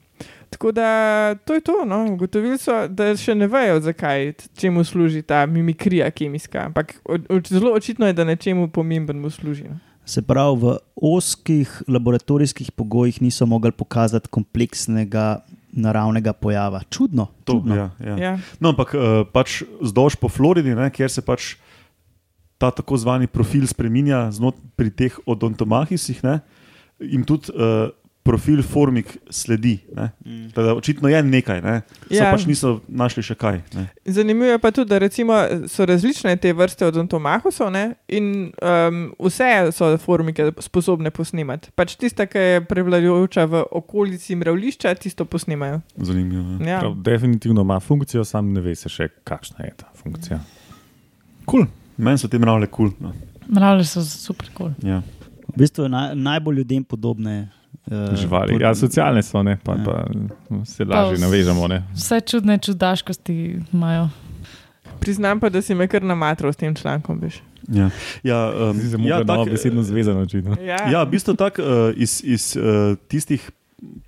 [0.50, 1.84] Tako da to je to.
[1.86, 2.04] No.
[2.12, 6.68] Ugotovili so, da še ne vejo, zakaj, čemu služi ta mimikrija kemijska.
[6.70, 6.94] Ampak
[7.48, 9.64] zelo očitno je, da nečemu pomembnemu služi.
[9.68, 9.80] No.
[10.04, 15.40] Se pravi, v oskih laboratorijskih pogojih niso mogli pokazati kompleksnega
[15.74, 16.82] naravnega pojava.
[16.90, 17.28] Čudno.
[17.44, 17.74] To, čudno.
[17.74, 18.16] ja, ja.
[18.18, 18.32] Ja.
[18.62, 21.54] No, ampak uh, pač zdolž po Floridi, ne, kjer se pač
[22.58, 24.30] ta tako zvani profil spremenja
[24.78, 26.38] pri teh odontomahisih, ne,
[27.02, 27.90] jim tudi uh,
[28.24, 29.78] profil formik sledi.
[29.96, 30.08] Ne.
[30.54, 31.74] Teda, očitno je nekaj, ne.
[32.08, 32.30] so Ja.
[32.32, 33.60] pač niso našli še kaj.
[33.76, 33.84] Ne.
[34.08, 35.36] Zanimivo je pa tudi, da recimo,
[35.68, 37.84] so različne te vrste odontomahusov ne?
[38.08, 41.68] in um, vse so formike sposobne posnemati.
[41.76, 45.82] Pač tista, ki je prevladujoča v okolici mravlišča, tisto posnemajo.
[46.00, 46.56] Zanimivo.
[46.64, 46.68] Ja.
[46.70, 46.78] Ja.
[46.80, 50.40] Prav, definitivno ima funkcijo, sam ne ve se še, kakšna je ta funkcija.
[51.50, 51.66] Cool.
[52.00, 52.88] Meni so te mravlje kul.
[52.96, 53.12] Cool, no.
[53.52, 54.72] Mravlje so super kul.
[54.80, 54.88] Cool.
[54.90, 55.02] ja.
[55.52, 57.50] V bistvu naj, najbolj ljudem podobne
[57.86, 58.58] uh, Živali.
[58.60, 59.84] Ja, socialne so, ne, pa, Ja.
[59.84, 61.68] pa se lažje navežemo.
[61.68, 61.82] Ne.
[61.94, 64.08] Vse čudne čudaškosti imajo.
[65.00, 67.18] Priznam pa, da si me kar namatral s tem člankom.
[67.20, 67.42] Veš.
[67.68, 67.90] Ja.
[68.22, 70.12] Ja, um, mu, ja, da je tak, nova besedna zveza.
[70.18, 70.56] Očitno.
[70.60, 73.50] Ja, Ja, v bistvu tako uh, iz, iz uh, tistih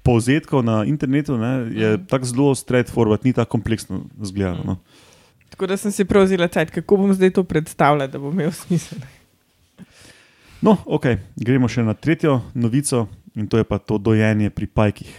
[0.02, 4.62] povzetkov na internetu ne, je tako zelo straightforward, ni tako kompleksno zgledano.
[4.64, 4.76] No.
[5.48, 8.52] Tako da sem si prav vzela cajt, kako bom zdaj to predstavljala, da bo imel
[8.52, 8.98] smisel.
[10.60, 15.12] no, ok, gremo še na tretjo novico in to je pa to dojenje pri pajkih.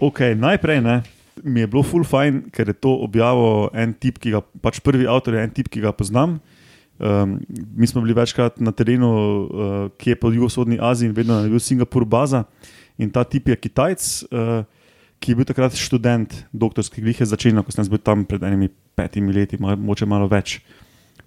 [0.00, 1.02] Ok, najprej ne.
[1.44, 5.04] Mi je bilo full fajn, ker je to objavil en tip, ki ga pač prvi
[5.04, 6.40] avtor je en tip, ki ga poznam.
[6.96, 7.36] Um,
[7.76, 11.52] mi smo bili večkrat na terenu, uh, ki je po jugovzhodni Aziji in vedno je
[11.52, 12.46] bil Singapur baza.
[12.96, 14.64] In ta tip je Kitajc, uh,
[15.20, 18.72] ki je bil takrat študent, doktorski glih je začel, ko sem bil tam pred enimi
[18.96, 20.62] petimi leti, morda malo več.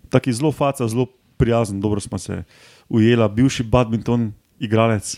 [0.10, 1.06] Taki zelo faca, zelo
[1.38, 2.44] prijazen, dobro smo se
[2.90, 5.14] ujela, bivši badminton igralec,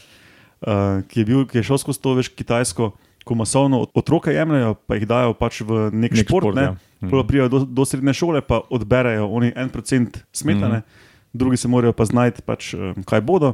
[0.67, 2.91] uh, ki, je bil, ki je šel skozi to veš Kitajsko.
[3.21, 6.63] Ko masovno otroke jemljajo, pa jih dajo pač v nek, nek šport, šport ne?
[6.63, 7.10] ja.
[7.10, 11.30] Ko pridejo do, do srednje šole, pa odberejo oni en procent smetane, -hmm.
[11.34, 13.54] drugi se morajo pa znati, pač, um, kaj bodo.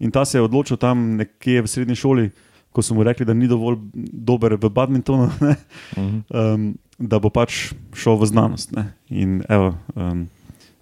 [0.00, 2.30] In ta se je odločil tam nekje v srednji šoli,
[2.72, 3.76] ko so mu rekli, da ni dovolj
[4.12, 5.56] dober v badmintonu, ne,
[5.96, 6.20] Mhm.
[6.28, 8.72] um, da bo pač šel v znanost.
[8.76, 8.92] Ne.
[9.08, 10.28] In evo, um,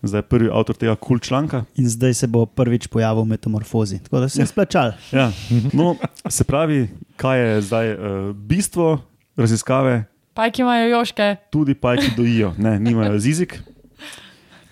[0.06, 1.64] zdaj je prvi avtor tega kul cool članka.
[1.76, 3.98] In zdaj se bo prvič pojavil v metamorfozi.
[4.02, 4.92] Tako da se je splačal.
[5.12, 5.32] Ja.
[5.72, 5.96] No,
[6.28, 8.00] se pravi, kaj je zdaj uh,
[8.36, 9.00] bistvo
[9.36, 10.04] raziskave?
[10.34, 11.36] Pajki imajo joške.
[11.50, 13.60] Tudi pajki dojijo, ne, nimajo zizik.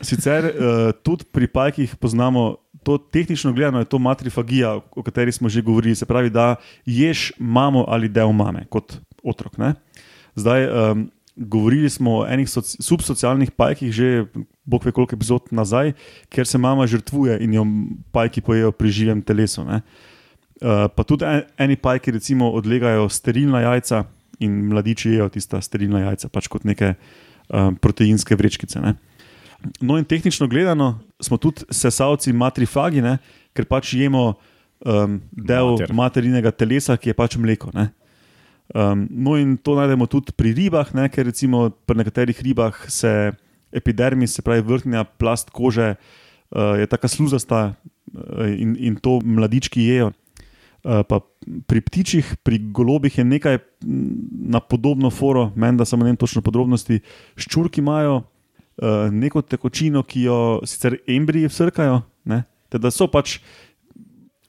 [0.01, 5.49] Sicer uh, tudi pri pajkih poznamo to tehnično gledano, je to matrifagija, o kateri smo
[5.49, 5.95] že govorili.
[5.95, 9.59] Se pravi, da ješ mamo ali del mame kot otrok.
[9.59, 9.75] Ne?
[10.37, 14.27] Zdaj, um, govorili smo o enih soci, subsocialnih pajkih, že
[14.65, 15.93] bog ve koliko epizod nazaj,
[16.29, 17.65] ker se mama žrtvuje in jo
[18.13, 19.65] pajki pojejo pri živem telesu.
[19.65, 19.83] Ne?
[20.63, 24.05] Uh, pa tudi en, eni pajki, recimo, odlegajo sterilna jajca
[24.39, 28.81] in mladiči jedo tista sterilna jajca, pač kot neke um, proteinske vrečkice.
[28.81, 28.95] Ne?
[29.81, 33.19] No, in tehnično gledano smo tudi sesalci matrifagi, ne?
[33.55, 34.35] ker pač jemo
[34.85, 35.91] um, del Mater.
[35.91, 35.95] Mater.
[35.95, 37.75] materinega telesa, ki je pač mleko.
[37.75, 37.91] Ne?
[38.73, 41.11] Um, no, in to najdemo tudi pri ribah, ne?
[41.13, 43.35] ker recimo pri nekaterih ribah se
[43.75, 49.85] epidermis, se pravi vrhnja plast kože, uh, je tako sluzasta uh, in, in to mladički
[49.85, 50.15] jejo.
[50.85, 51.21] Uh, pa
[51.69, 56.17] pri ptičih, pri golobih je nekaj mm, na podobno foro, meni da samo ne vem
[56.17, 57.03] točno podrobnosti.
[57.37, 62.45] Ščurki imajo uh, neko tekočino, ki jo sicer embriji vsrkajo, ne?
[62.73, 63.39] teda so pač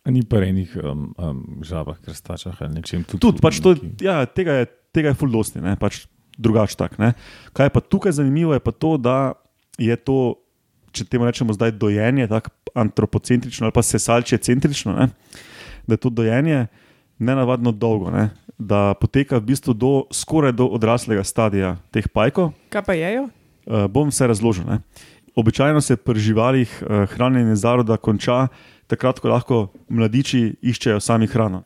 [0.05, 3.21] Ni pa enih um, um, žabah, krstačah ali nečem tudi.
[3.23, 6.05] tudi, pač to, ja, tega je, tega je fuldosti, pač
[6.37, 6.99] drugače tak.
[7.01, 7.13] Ne?
[7.57, 9.33] Kaj je pa tukaj zanimivo, je pa to, da
[9.81, 10.37] je to,
[10.95, 15.09] če temu rečemo zdaj dojenje, tako antropocentrično ali pa sesalče centrično, ne?
[15.87, 16.67] da je to dojenje
[17.19, 18.29] nenavadno dolgo, ne?
[18.57, 22.53] da poteka v bistvu do, skoraj do odraslega stadija teh pajkov.
[22.71, 23.27] Kaj pa jejo?
[23.65, 24.67] Uh, bom vse razložil.
[24.69, 24.79] Ne.
[25.35, 28.47] Običajno se pri živalih uh, hranjenje zaroda konča
[28.88, 31.63] takrat, ko lahko mladiči iščejo sami hrano.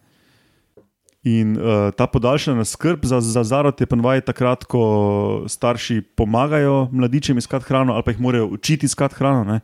[1.28, 7.38] In uh, ta podaljšana skrb za, za zarod je ponovadi takrat, ko starši pomagajo mladičem
[7.38, 9.44] iskati hrano ali pa jih morajo učiti iskati hrano.
[9.44, 9.60] Ne.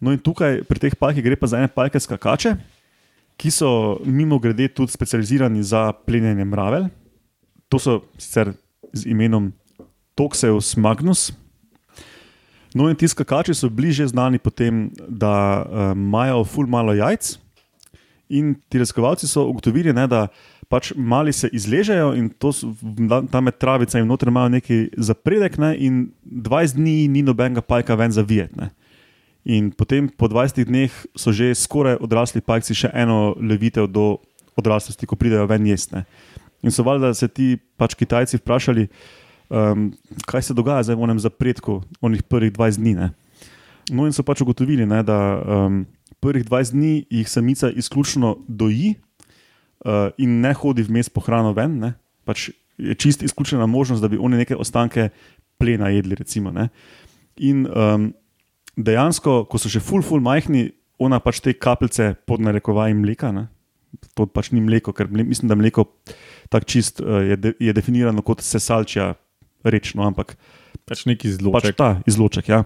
[0.00, 2.56] No, in tukaj pri teh pajkih gre pa za ene pajke skakače,
[3.40, 3.70] ki so
[4.04, 6.90] mimo grede tudi specializirani za plenjenje mravelj.
[7.72, 8.52] To so sicer
[8.92, 9.52] z imenom
[10.16, 11.32] Toxeus magnus.
[12.76, 17.38] No, in ti skakači so bili že znani potem, da um, imajo ful malo jajc.
[18.28, 20.26] In ti raziskovalci so ugotovili, ne, da
[20.68, 22.72] pač mali se izležejo in to so,
[23.30, 27.94] tam med travica in noter imajo neki zapredek, ne, in 20 dni ni nobenega pajka
[27.96, 28.56] ven zavijet.
[28.58, 28.72] Ne.
[29.46, 34.18] In potem po 20 dneh so že skoraj odrasli pajci, še eno levitev do
[34.58, 36.04] odraslosti, ko pridejo ven jesne.
[36.66, 38.88] In so valjda se ti pač Kitajci vprašali,
[39.48, 39.90] um,
[40.26, 42.94] kaj se dogaja zdaj v onem zapredku, onih prvih 20 dni.
[42.94, 43.10] Ne?
[43.90, 45.84] No, in so pač ugotovili, ne, da um,
[46.20, 48.94] prvih 20 dni jih samica izključno doji
[49.84, 51.78] uh, in ne hodi vmes po hrano ven.
[51.82, 51.94] Ne?
[52.26, 55.08] Pač je čist izključena možnost, da bi oni neke ostanke
[55.58, 56.14] plena jedli.
[56.14, 56.52] Recimo,
[57.36, 58.10] in um,
[58.76, 63.32] dejansko, ko so še ful, ful majhni, ona pač te kapljice pod narekovajem mleka.
[63.32, 63.46] Ne?
[64.16, 65.86] To pač ni mleko, ker mle, mislim, da mleko
[66.52, 69.14] tako čist uh, je, de, je definirano kot sesalčja
[69.66, 70.36] rečno, ampak
[70.86, 71.74] Pač neki pač zloček.
[71.74, 72.46] ta izloček.
[72.46, 72.64] Ja.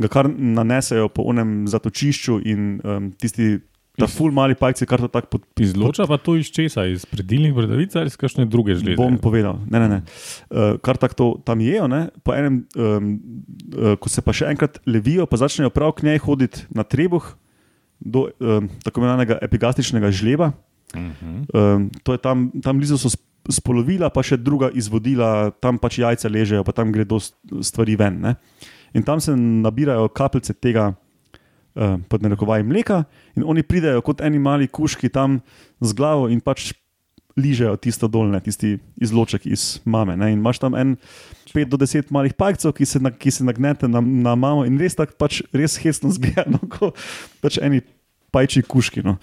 [0.00, 3.60] Ga kar nanesejo po onem zatočišču in um, tisti,
[4.00, 7.52] ta ful mali pajci, kar to tako pod, Izloča pa to iz česa, iz predilnih
[7.52, 8.96] bradavic ali iz kakšne druge žleze.
[8.96, 9.60] Bom povedal.
[9.68, 10.00] Ne, ne, ne.
[10.48, 12.08] Uh, kar tako tam jejo, ne?
[12.24, 13.12] po enem, um,
[13.76, 17.36] uh, ko se pa še enkrat levijo, pa začnejo prav k njej hoditi na trebuh
[18.00, 20.54] do um, tako imenovanega epigastričnega žleba.
[20.96, 21.44] Mhm.
[21.52, 23.12] Um, to je tam, tam blizu so
[23.48, 28.20] spolovila, pa še druga izvodila, tam pač jajca ležejo, pa tam gredo stvari ven.
[28.20, 28.34] Ne?
[28.92, 33.04] In tam se nabirajo kapljice tega uh, pod narekovajem mleka,
[33.38, 35.40] in oni pridejo kot eni mali kuški tam
[35.80, 36.72] z glavo in pač
[37.40, 40.16] ližejo tisto dolne, tisti izloček iz mame.
[40.18, 40.32] Ne?
[40.34, 40.96] In imaš tam en
[41.54, 44.76] 5 do 10 malih pajkov, ki, se na- ki se nagnete na, na mamo in
[44.78, 46.98] res tako pač res hesno zgleda, no, kot
[47.40, 47.80] pač eni
[48.34, 49.02] pajči kuški.
[49.06, 49.16] No.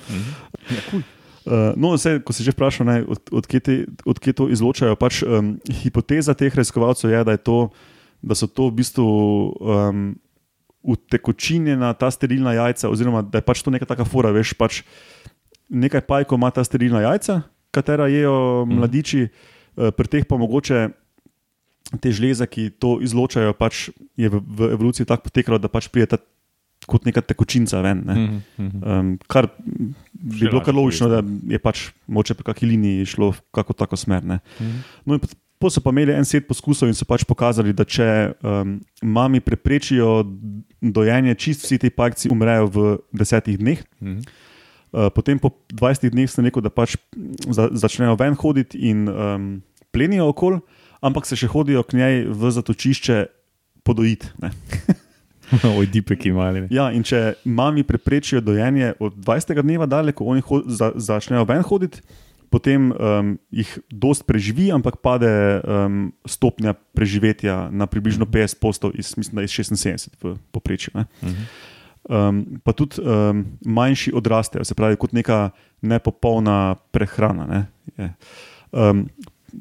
[1.47, 5.23] Uh, no, vse, ko si že vprašal, ne, od, odkje, te, odkje to izločajo, pač
[5.23, 7.71] um, hipoteza teh raziskovalcev je, da, je to,
[8.19, 9.07] da so to v bistvu
[9.55, 10.19] um,
[10.83, 14.83] utekočinjena ta sterilna jajca, oziroma da je pač to neka taka fora, veš, pač
[15.71, 20.91] nekaj pajkov ima ta sterilna jajca, katera jejo mladiči, uh, pri teh pa mogoče
[22.03, 23.87] te žleze, ki to izločajo, pač
[24.19, 26.19] je v, v evoluciji tako potekalo, da pač pride ta
[26.87, 28.03] kot neka tekočinca ven.
[28.05, 28.15] Ne.
[28.15, 28.79] Mhm, mhm.
[28.83, 29.49] Um, kar
[30.17, 31.21] bi bilo kar logično, da
[31.53, 34.25] je pač moče po kakšni liniji šlo v kako tako smer.
[34.25, 34.39] Ne.
[35.05, 38.09] No, in potem so pa imeli en set poskusov in so pač pokazali, da če
[38.41, 40.21] um, mami preprečijo
[40.81, 43.81] dojenje, čist vsi ti pajci umrejo v desetih dneh.
[44.01, 44.19] Mhm.
[44.87, 46.95] Uh, potem po 20 dneh se neko, da pač
[47.51, 49.49] za, začnejo ven hoditi in um,
[49.91, 50.61] plenijo okol,
[51.03, 53.17] ampak se še hodijo k njej v zatočišče
[53.83, 54.31] podojiti.
[55.51, 55.69] ne.
[55.77, 56.67] Oj, dipek imali.
[56.73, 59.61] Ja, in če mami preprečijo dojenje od 20.
[59.61, 62.01] dneva dalje, ko oni za začnejo ven hoditi,
[62.49, 69.13] potem um, jih dost preživi, ampak pade um, stopnja preživetja na približno 50 postov, iz,
[69.17, 70.95] mislim, da iz 76 v povprečju.
[70.95, 71.07] ne.
[72.07, 75.49] Um, pa tudi um, manjši odrastejo, se pravi, kot neka
[75.83, 77.45] nepopolna prehrana.
[77.45, 77.61] Ne,
[77.97, 78.13] je.
[78.71, 79.09] um,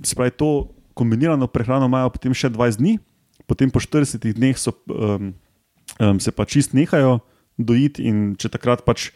[0.03, 2.99] se pravi, to kombinirano prehrano imajo potem še 20 dni,
[3.51, 5.35] potem po 40 dneh so, um,
[6.01, 7.21] um, se pa čist nehajo
[7.59, 9.11] dojiti, in če takrat pač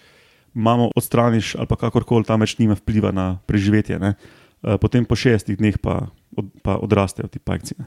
[0.54, 5.18] mamo odstraniš ali pa kakorkoli tam več nima vpliva na preživetje, ne, uh, potem po
[5.18, 7.78] 60 dneh pa, od, pa odrastejo ti pajci.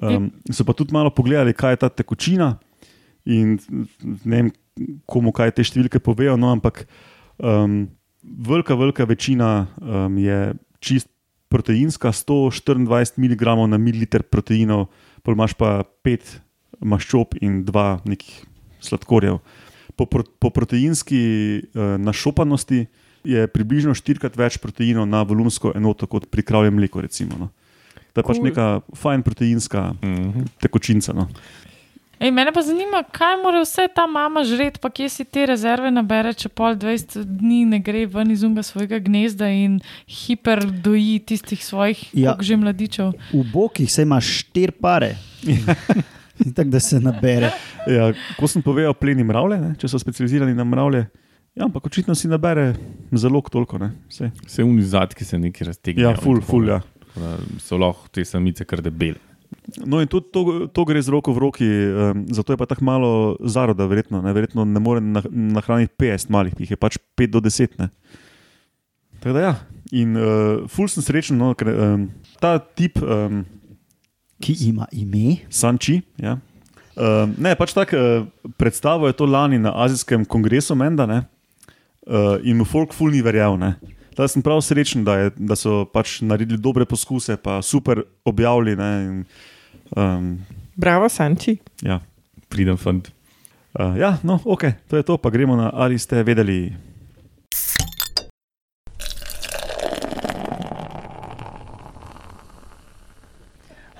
[0.00, 2.56] Um, so pa tudi malo pogledali, kaj je ta tekočina.
[3.22, 3.58] In
[4.26, 4.48] ne vem,
[5.06, 6.86] komu kaj te številke povejo, no, ampak
[7.38, 7.84] um,
[8.22, 11.10] velika, velika večina um, je čist
[11.52, 14.88] proteinska, 124 mg na mililiter proteinov,
[15.22, 16.40] pol imaš pa 5
[16.82, 18.44] maščob in 2 nekih
[18.80, 19.38] sladkorjev.
[19.92, 21.20] Po, pro, po proteinski
[21.68, 22.86] uh, našopanosti
[23.24, 27.00] je približno štirikrat več proteinov na volumsko enoto kot pri kravjem mleku.
[27.00, 27.50] Recimo, no.
[28.12, 28.44] To je pač Cool.
[28.44, 30.48] neka fajn proteinska Mhm.
[30.58, 31.12] tekočinca.
[31.12, 31.28] No.
[32.18, 35.90] Ej, mene pa zanima, kaj mora vse ta mama žreti, pa kje si te rezerve
[35.90, 41.58] nabere, če pol 20 dni ne gre ven iz unga svojega gnezda in hiperdoji tistih
[41.58, 42.30] svojih Ja.
[42.30, 42.36] ja.
[42.38, 43.10] že mladičev.
[43.32, 45.16] V bokih se imaš štiri pare.
[46.56, 47.50] Tako da se nabere.
[47.90, 51.06] Ja, ko sem povedal, pleni mravlje, ne, če so specializirani na mravlje.
[51.52, 52.72] Ja, ampak očitno si nabere
[53.12, 53.78] zelo toliko.
[53.78, 54.30] Ne, saj.
[54.46, 56.08] Vse unizatki se neki raztegnejo.
[56.08, 56.68] ja, ful, ful.
[56.68, 56.80] Ja.
[57.60, 59.20] So lahko te samice kar debele.
[59.84, 62.86] No, in tudi to, to gre z roko v roki, um, zato je pa tako
[62.88, 63.10] malo
[63.44, 64.22] zaroda, verjetno.
[64.24, 67.76] Ne, verjetno ne more nah- nahraniti 50 malih, jih je pač 5 do 10.
[67.78, 67.90] Ne.
[69.20, 69.52] Tako da ja,
[69.92, 72.08] in uh, ful sem srečen, no, ker um,
[72.40, 72.96] ta tip.
[73.04, 73.44] Um,
[74.42, 75.36] Ki ima ime.
[75.50, 76.00] Sanči.
[76.18, 76.38] Ja.
[76.92, 81.22] Uh, ne, pač tako uh, predstavo je to lani na Azijskem kongresu, menda, ne,
[82.04, 83.56] uh, in mu folk ful ni verjel.
[83.56, 83.76] ne.
[84.12, 88.76] Da sem prav srečen, da, je, da so pač naredili dobre poskuse, pa super objavili.
[88.76, 89.22] Ne, in,
[89.96, 90.34] um,
[90.76, 91.56] Bravo, Sanči.
[91.80, 92.02] ja.
[92.52, 93.08] Pridem fant.
[93.72, 96.74] Uh, ja, no, ok, to je to, pa gremo na ali ste vedeli.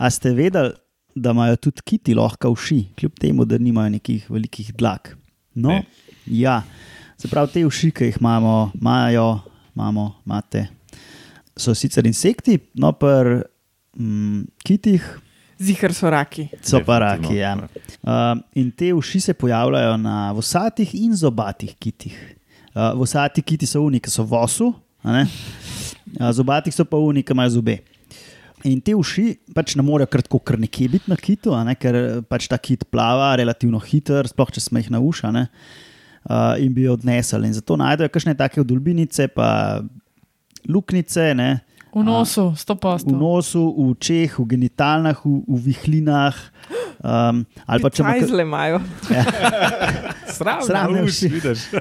[0.03, 0.73] A ste vedeli,
[1.15, 5.13] da imajo tudi kiti lahko uši, kljub temu, da nimajo nekih velikih dlak?
[5.55, 5.85] No, Ne.
[6.27, 6.63] ja,
[7.19, 9.27] se pravi, te uši, ki jih imamo, imajo,
[9.77, 10.65] imamo, imate,
[11.57, 13.13] so sicer insekti, no pa
[13.95, 15.05] mm, kitih
[15.63, 16.49] Zihar so raki.
[16.63, 17.37] so pa raki.
[17.37, 17.55] Ja.
[18.03, 22.17] Uh, in te uši se pojavljajo na vosatih in zobatih kitih.
[22.75, 24.73] Uh, vosati kiti so uniki, ki so v osu,
[25.05, 25.27] a ne?
[26.21, 27.79] uh, zobatih so pa uniki, ki imajo zobe.
[28.65, 31.75] In te uši pač ne morejo kratko kar nekje biti na kitu, a ne?
[31.75, 35.33] ker pač ta kit plava relativno hiter, sploh če smo jih na uša.
[35.33, 35.49] ne,
[36.23, 37.49] Uh, in bi jo odnesli.
[37.51, 39.83] In zato najdejo kakšne take odolbinice, pa
[40.71, 41.49] luknjice, ne,
[41.93, 43.19] V nosu, sto v postov.
[43.19, 46.37] nosu, v očeh, v genitalnah, v, v vihlinah.
[47.03, 48.79] Um, ali pa če ima Čajzle imajo.
[50.31, 51.29] Sram, Sram me vsi.
[51.29, 51.67] vidiš.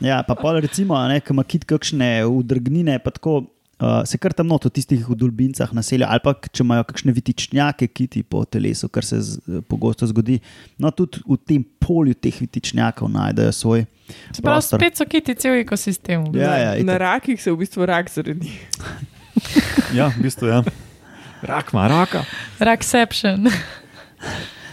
[0.00, 4.18] Ja, pa pol recimo, a ne, ko ima kit kakšne udrgnine, pa tako uh, se
[4.20, 8.44] kar tam not v tistih udolbincah naselja, ali pa če imajo kakšne vitičnjake kiti po
[8.44, 10.38] telesu, kar se z, pogosto zgodi.
[10.78, 14.80] No, tudi v tem polju teh vitičnjakov najdejo svoj Se pravi, prostor.
[14.80, 16.24] spet so kiti cel ekosistem.
[16.34, 18.52] Ja, ja, na rakih se v bistvu rak zaradi.
[19.94, 20.58] Ja, v bistvu ja.
[21.42, 22.24] Rak ima raka.
[22.60, 23.46] Rakception.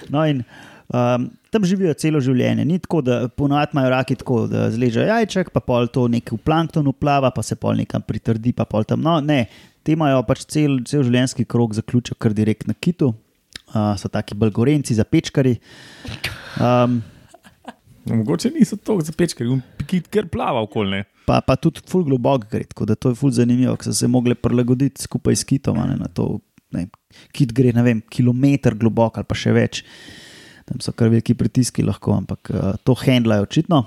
[0.09, 0.43] No, in
[0.87, 2.63] Um, tam živijo celo življenje.
[2.67, 6.43] Ni tako, da ponovadi imajo raki tako, da zležejo jajček, pa pol to nekaj v
[6.47, 9.03] planktonu plava, pa se pol nekam pritrdi, pa pol tam.
[9.03, 9.45] No, ne,
[9.83, 13.11] te imajo pač cel, cel življenjski krok zaključijo kar direkt na kitu.
[13.67, 15.57] Uh, so taki balgorenci, zapečkari.
[16.63, 17.01] Um,
[18.07, 21.03] Mogoče niso tako zapečkali, um kit, ker plava okolje.
[21.27, 24.07] pa, pa tudi ful globok gre, tako da to je ful zanimivo, ker so se
[24.07, 25.79] mogli prilagoditi skupaj s kitom.
[25.89, 26.37] Ne, na to,
[26.71, 26.87] ne,
[27.35, 29.83] kit gre, ne vem, kilometr globok ali pa še več.
[30.67, 33.85] Tam so kar veliki pritiski lahko, ampak uh, to handlajo očitno.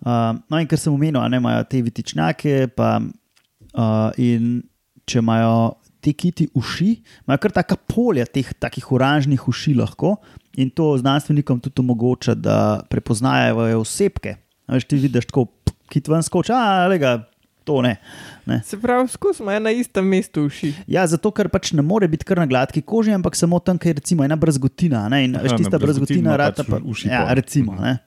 [0.00, 4.62] Uh, no, in ker sem omenil, ne imajo te vitičnjake, pa uh, in
[5.04, 6.94] če imajo te kiti uši,
[7.26, 10.14] imajo kar taka polja teh takih oranžnih uši lahko
[10.56, 14.38] in to znanstvenikom tudi omogoča, da prepoznajo osebke.
[14.70, 17.18] Veš, ti vidiš tako, p- kit ven skoči, a lega,
[17.64, 17.96] to ne.
[18.46, 18.60] ne.
[18.66, 20.72] Se pravi, skusimo na istem mestu uši.
[20.90, 23.94] Ja, zato ker pač ne more biti kar na gladki koži, ampak samo tam, kjer
[23.94, 25.06] je recimo ena brazgotina.
[25.12, 25.24] Ne?
[25.28, 27.76] In veš, tista brazgotina rata pač pa uši Ja, recimo.
[27.80, 27.98] Ne?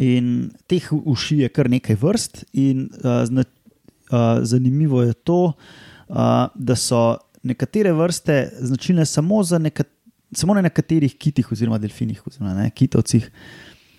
[0.00, 6.16] In teh uši je kar nekaj vrst, in uh, zna, uh, zanimivo je to, uh,
[6.54, 9.84] da so nekatere vrste značilne samo, za neka,
[10.32, 13.28] samo na nekaterih kitih, oziroma delfinih, oziroma ne, kitovcih,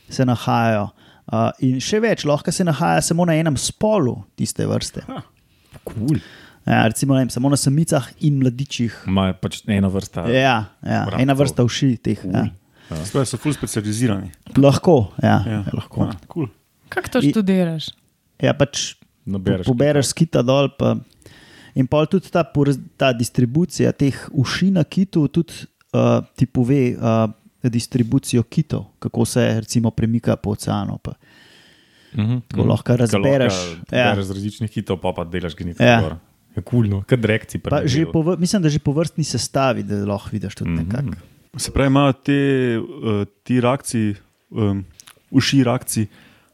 [0.09, 0.89] se nahajajo.
[1.31, 5.05] Uh, in še več, lahko se nahaja samo na enem spolu tiste vrste.
[5.87, 6.19] Cool.
[6.67, 9.03] Ja, recimo, vem, samo na samicah in mladičih.
[9.07, 10.25] Imajo pač ena vrsta.
[10.31, 11.23] Ja, ja vrabcev.
[11.23, 12.21] ena vrsta uši teh.
[12.27, 12.45] Ja.
[13.07, 14.29] Sploh so ful specializirani.
[14.59, 15.57] Lahko, ja, Ja.
[15.57, 15.61] ja.
[15.73, 16.07] lahko.
[16.11, 16.47] Ah, cool.
[16.93, 17.89] Kako to I- študiraš?
[18.43, 18.95] Ja, pač
[19.25, 20.67] Nabereš pobereš kita dol.
[20.77, 20.97] Pa,
[21.75, 22.43] in pa tudi ta,
[22.99, 25.65] ta distribucija teh uši na kitu tudi
[25.95, 27.31] uh, ti pove uh,
[27.65, 30.97] distribucijo kitov, kako se recimo premika po oceanu.
[30.97, 31.13] Pa.
[32.13, 32.39] Mhm.
[32.41, 32.69] Tako Mhm.
[32.69, 33.53] lahko razbereš,
[33.91, 33.97] Ja.
[33.99, 34.11] ja.
[34.11, 35.83] Bereš z različnih hitov, pa pa delaš genetiko.
[35.83, 36.19] Ja.
[36.55, 37.57] Je kulno, kot rekci.
[37.59, 40.79] Pa že po, mislim, da že po vrstni sestavi, da lahko vidiš tudi Mhm.
[40.79, 41.17] nekako.
[41.55, 42.37] Se pravi, imajo te,
[42.79, 42.85] uh,
[43.43, 44.15] ti rakci,
[44.51, 44.85] um,
[45.31, 46.07] uši rakci,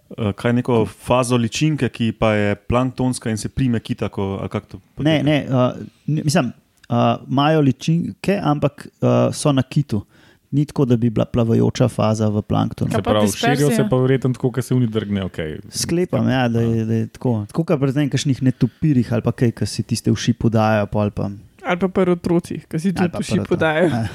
[0.09, 4.09] uh, kaj neko fazo ličinke, ki pa je planktonska in se prime kita.
[4.09, 5.71] Ko, ali kako to Ne, ne, uh,
[6.07, 6.51] mislim,
[6.89, 6.95] uh,
[7.25, 10.05] imajo ličinke, ampak uh, so na kitu.
[10.51, 12.91] Ni tako, da bi bila plavajoča faza v planktonu.
[12.91, 15.21] Se pravi, širijo se pa verjetno tako, kot se oni drgne.
[15.29, 15.59] Okay.
[15.69, 17.45] Sklepam, ja, da je, da je tako.
[17.47, 20.87] Tako kot pri nekakšnih netopirjih ali pa kaj, ki si tiste uši podajo.
[20.89, 21.29] pol Pa,
[21.65, 23.85] Ali pa pri otrocih, ki si ali tudi pri- podajo.
[23.85, 24.07] Ja.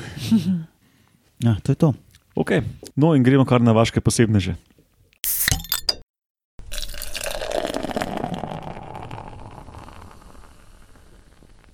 [1.44, 1.94] ja, to je to.
[2.34, 2.62] Okay.
[2.96, 4.56] No, in gremo kar na vaše posebneže.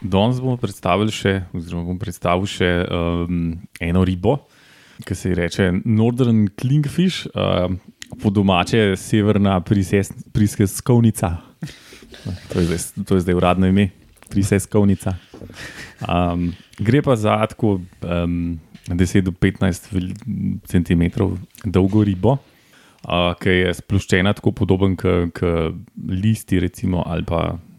[0.00, 3.52] Danes bomo predstavili še, oziroma bom predstavil še um,
[3.84, 4.38] eno ribo,
[5.04, 7.76] ki se ji reče Northern Klingfish, um,
[8.20, 11.36] po domače severna prises- priseskovnica.
[12.50, 13.90] To je, zdaj, to je zdaj uradno ime,
[14.32, 15.14] priseskovnica.
[16.08, 20.14] Um, gre pa za tako um, 10 do 15 vel-
[20.66, 22.38] centimetrov dolgo ribo.
[23.00, 25.40] Uh, ki je sploščena tako podoben kot
[26.04, 27.69] listi, recimo, ali pa uh,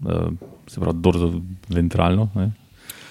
[0.68, 2.30] se pravi, dorzoventralno.
[2.36, 2.52] ne.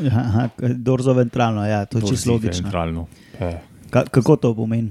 [0.01, 2.71] Ja, aha, dorzoventralno, ja, to je čisto logično.
[2.71, 3.07] Dorzoventralno.
[3.91, 4.91] Ka, kako to pomeni?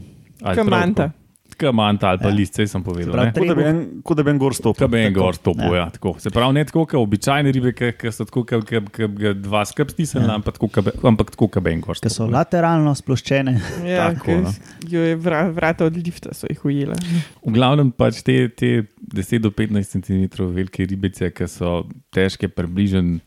[0.56, 1.12] Kamanta.
[1.60, 2.34] Kamanta ali pa Ja.
[2.34, 3.12] list, sem povedal.
[3.12, 3.34] pravi, ne.
[3.34, 4.80] Kot da bi en, kot da bi en gor stopil.
[4.80, 5.76] Kaj bi en Tako, gor stopil, ja.
[5.78, 5.90] ja.
[5.90, 6.16] tako.
[6.20, 8.70] Se pravi, ne tako, kot običajne ribe, ki ki so tako, kot
[9.16, 10.36] ga dva skrb stisnili, Ja.
[10.36, 12.34] ampak tako, kot bi- ampak tako, kot bi en gor Ker so stopil.
[12.34, 13.54] lateralno sploščene.
[13.86, 14.54] Ja, Tako, no.
[14.86, 16.96] jo je vra, vrata od lifta so jih ujela.
[17.44, 23.20] V glavnem pač te, te 10 do 15 cm velike ribice, ki so težke približno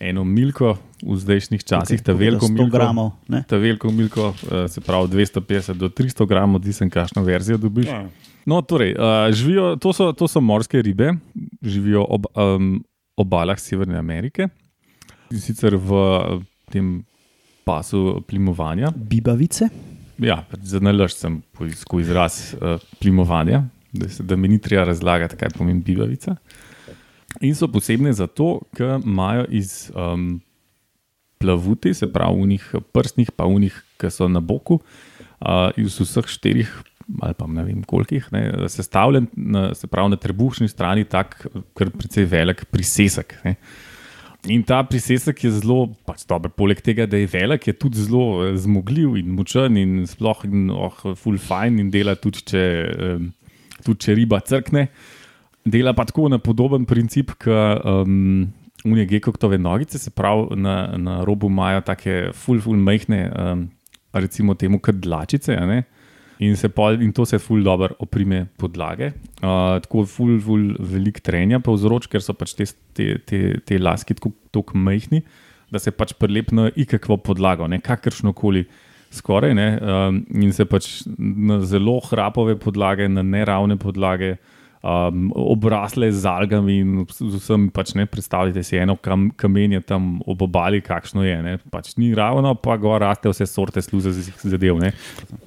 [0.00, 2.70] eno milko v zdajšnjih časih, ta veliko 100 milko.
[2.70, 3.10] gramov.
[3.28, 3.42] Ne?
[3.48, 7.86] Ta veliko milko, eh, se pravi 250 do 300 gramov, odvisen, kakšno verzijo dobiš.
[7.90, 8.06] Ja.
[8.46, 11.12] No, torej, uh, živijo, to, so, to so morske ribe,
[11.62, 12.84] živijo ob um,
[13.16, 14.48] obalah Severne Amerike,
[15.30, 16.42] in sicer v uh,
[16.72, 17.04] tem
[17.64, 18.90] pasu plimovanja.
[18.90, 19.68] Bibavice.
[20.18, 25.38] Ja, za nalož sem poiskal izraz uh, plimovanja, da, se, da mi ni treba razlagati,
[25.38, 26.36] kaj pomeni bivavica.
[27.40, 30.40] In so posebne zato, ker imajo iz um,
[31.42, 36.72] plavuti, se pravi, unih prstnih, pa unih, ki so na boku, uh, iz vseh štirih.
[37.20, 41.90] Ali pa ne vem, kolikih, ne, sestavljen, na, se pravi, na trebušni strani, tako kar
[41.90, 43.34] precej velik prisesek.
[43.44, 43.56] Ne.
[44.50, 48.42] In ta prisesek je zelo, pač dobro, poleg tega, da je velik, je tudi zelo
[48.42, 52.64] eh, zmogljiv in močen in sploh, in, oh, full fine in dela tudi, če,
[53.06, 53.28] um,
[53.86, 54.88] tudi če riba crkne.
[55.62, 58.48] Dela pa tako na podoben princip, kot um,
[58.84, 63.66] unije gekoktove nogice, se pravi, na, na robu imajo take full, full majhne, um,
[64.12, 65.56] recimo temu, kot dlačice.
[66.42, 69.12] In, pol, in to se ful dobro oprime podlage.
[69.38, 72.66] Uh, tako ful, ful velik trenja povzroč, ker so pač te,
[72.96, 75.22] te, te, te laski tako, tako majhni,
[75.72, 78.64] da se pač prelep na ikakvo podlago, ne kakršno koli
[79.12, 84.34] skoraj, ne, um, in se pač na zelo hrapove podlage, na neravne podlage.
[84.82, 90.16] Um, obrasle z algami in z vsem, pač ne predstavljate si eno kam, kamenje tam
[90.26, 91.36] ob obali, kakšno je.
[91.38, 91.52] Ne.
[91.70, 94.10] Pač ni ravno, pa gor raste vse sorte sluze
[94.42, 94.80] zadev.
[94.82, 94.90] Ne.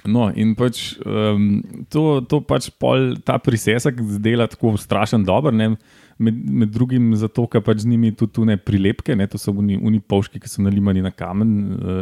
[0.08, 1.60] No, in pač um,
[1.92, 5.52] to, to pač pol ta prisesek zdela tako strašno dober.
[5.52, 5.74] Ne.
[6.16, 9.52] Med, med drugim zato, ker pač z njimi tudi tu ne prilepke, ne, to so
[9.52, 11.50] uni, uni povški, ki so nalimani na kamen,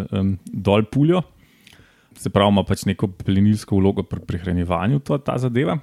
[0.07, 1.25] um, dol puljo.
[2.15, 5.81] Se pravi, ima pač neko plenilsko vlogo pri prehranjevanju, to, ta zadeva.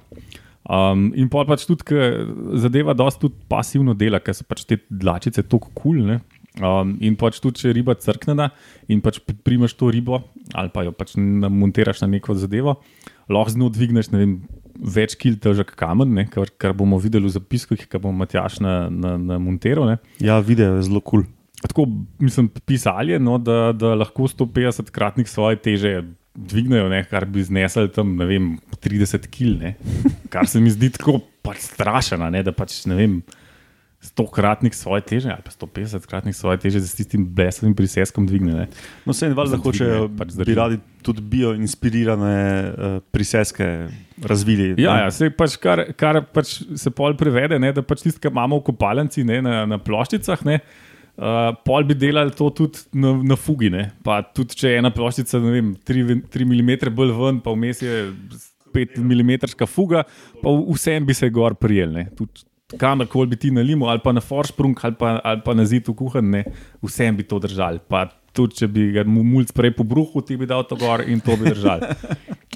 [0.62, 2.22] Um, in pa pač tudi, ker
[2.62, 5.98] zadeva dosta tudi pasivno dela, ker so pač te dlačice tako kul.
[6.02, 6.20] Cool,
[6.60, 8.50] um, in pač tudi, če riba crkne
[8.92, 10.20] in pač primaš to ribo
[10.52, 12.76] ali pa jo pač montiraš na neko zadevo,
[13.30, 14.40] lahko z njo dvigneš vem,
[14.76, 18.74] več kil težek kamen, ne, kar, kar bomo videli v zapiskih, ki bomo Matjaš na,
[18.90, 19.86] na, na montiral.
[19.88, 19.96] Ne.
[20.20, 21.24] Ja, video je zelo kul.
[21.24, 21.30] Cool.
[21.62, 21.86] Tako,
[22.18, 26.00] mislim, pisali je, no, da, da lahko 150 kratnik svoje teže
[26.34, 29.74] dvignejo, ne, kar bi znesli tam vem, 30 kg,
[30.32, 33.22] kar se mi zdi tako pač strašno, da pač ne vem.
[34.02, 38.50] 100 kratnik svoje teže, ali pa 150 kratnik svoje teže, z tistim besovim priseskom dvigne.
[38.50, 38.64] Ne.
[39.06, 43.68] No, se jim valjda hočejo, pač bi radi tudi bioinspirirane uh, priseske
[44.18, 44.74] razvili.
[44.82, 48.34] Ja, ja se pač kar, kar pač se pol prevede, ne, da pač tisti, ki
[48.34, 50.42] imamo v kopalnici ne, na, na ploščicah.
[50.50, 50.91] Ne, Uh,
[51.64, 53.70] pol bi delali to tudi na, na fugi.
[54.34, 57.98] Tudi če je ena ploščica 3, 3 mm bolj ven, pa vmes je
[58.72, 60.06] 5 mm fuga,
[60.42, 62.00] pa vsem bi se gor prijel.
[62.80, 66.42] Kamorkoli bi ti na limu, ali pa na forsprung, ali, ali pa na zidu kuhan,
[66.80, 67.82] vsem bi to držali.
[67.88, 71.20] Pa tudi če bi ga mulj prej po bruhu, ti bi dal to gor in
[71.20, 71.92] to bi držali.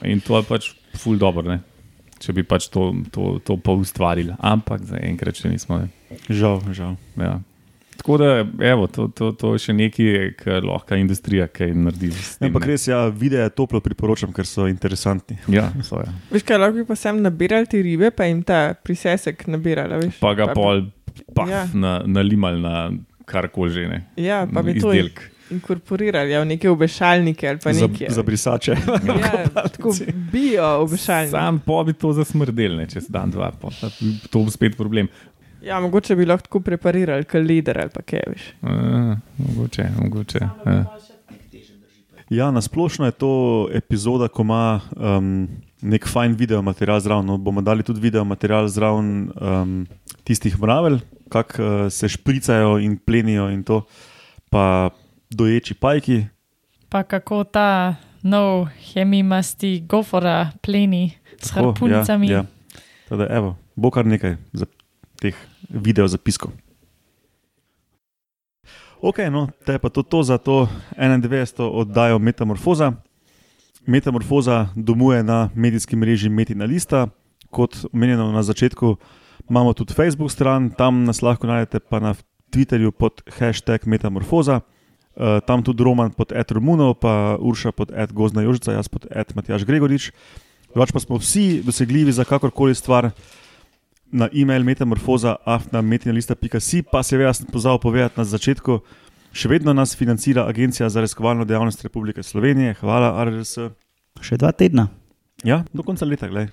[0.04, 0.66] In to je pač
[1.00, 1.62] ful dobro, ne?
[2.20, 4.34] če bi pač to, to, to pa ustvarili.
[4.40, 5.82] Ampak zaenkrat še nismo.
[5.82, 6.18] Ne?
[6.28, 6.96] Žal, žal.
[7.20, 7.38] Ja.
[7.96, 8.30] Tako da,
[8.60, 12.10] evo, to, to, to je še nekaj, kar lahko industrija kaj naredi.
[12.44, 15.38] Ampak res, ja, videe toplo priporočam, ker so interesantni.
[15.52, 16.12] Ja, so, ja.
[16.30, 19.96] Veš, kaj lahko bi pa sem nabiral te ribe, pa jim ta prisesek nabiral.
[20.04, 20.86] Veš, pa ga pa pol
[21.34, 21.64] pah, ja.
[21.74, 22.76] na, nalimal na
[23.26, 24.02] karkoli že ne.
[24.20, 24.92] Ja, pa bi to
[25.50, 28.08] inkorporirali ja, v neke obešalnike ali pa nekaj.
[28.10, 28.72] Za, za brisače.
[29.22, 29.94] ja, tako
[30.32, 31.30] bio obešalnike.
[31.30, 33.70] Sam pa bi to zasmrdelne, če se dan dva, pa,
[34.30, 35.10] to bo spet problem.
[35.66, 38.48] Ja, mogoče bi lahko preparirali, kaj lider ali kaj več.
[39.38, 40.40] Mogoče, mogoče.
[40.66, 40.84] Ja.
[42.30, 43.32] Ja, na splošno je to
[43.74, 45.48] epizoda, ko ima um,
[45.82, 47.26] nek fajn video material zraven.
[47.26, 49.74] No, bomo dali tudi video material zraven um,
[50.26, 51.00] tistih mravelj,
[51.30, 53.84] kako uh, se špricajo in plenijo, in to,
[54.50, 54.90] pa
[55.30, 56.24] doječi pajki.
[56.88, 61.12] Pa kako ta nov hemimasti gofora pleni
[61.42, 62.30] s harpunicami.
[62.30, 62.44] Ja, ja.
[63.08, 64.66] Tada, evo, bo kar nekaj za
[65.20, 65.34] teh
[65.68, 66.52] video zapiskov.
[69.00, 71.62] Ok, no, te pa to, to za to 91.
[71.62, 72.92] oddajo Metamorfoza.
[73.86, 77.08] Metamorfoza domuje na medijskem mreži Metina Lista.
[77.50, 78.96] Kot omenjeno na začetku,
[79.50, 82.14] imamo tudi Facebook stran, tam nas lahko najdete pa na
[82.50, 84.60] Twitterju pod hashtag Metamorfoza.
[85.16, 89.06] Uh, tam tudi Roman pod Ed Romunov, pa Urša pod Ed Gozna Jožica, jaz pod
[89.10, 90.12] Ed Matjaš Gregorič.
[90.74, 93.10] Drugač pa smo vsi dosegljivi za kakorkoli stvar,
[94.12, 98.78] na e-mail metamorfoza, afnametinalista.si, pa seveda sem pozval povedati na začetku,
[99.36, 103.58] še vedno nas financira Agencija za raziskovalno dejavnost Republike Slovenije, hvala RRS.
[104.22, 104.88] Še dva tedna.
[105.44, 106.52] Ja, do konca leta, gledaj.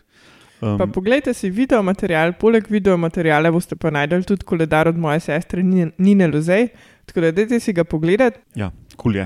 [0.63, 4.99] Um, pa poglejte si video material, poleg video materiala boste pa najdel tudi koledar od
[4.99, 6.69] moje sestre Nine Lozej,
[7.07, 8.39] tako da dajte si ga pogledati.
[8.55, 9.25] Ja, kul cool je.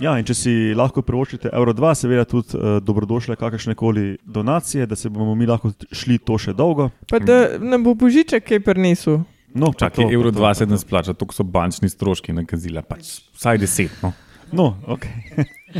[0.00, 4.86] Ja, in če si lahko privoščite Euro 2, seveda tudi uh, dobrodošle kakršne koli donacije,
[4.88, 6.90] da se bomo mi lahko šli to še dolgo.
[7.10, 9.22] Pa da nam bo božiček kaj prinesel.
[9.54, 13.96] No, Čakaj, Euro 2 se nas plača, to so bančni stroški nakazila, pač vsaj deset.
[14.04, 14.12] No,
[14.52, 15.08] no ok.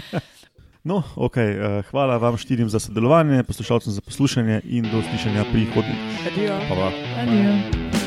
[0.90, 1.54] no, okay.
[1.54, 5.96] Uh, hvala vam štirim za sodelovanje, poslušalcem za poslušanje in do slišanja prihodnje.
[6.32, 6.60] Adijo.
[7.22, 7.99] Adijo.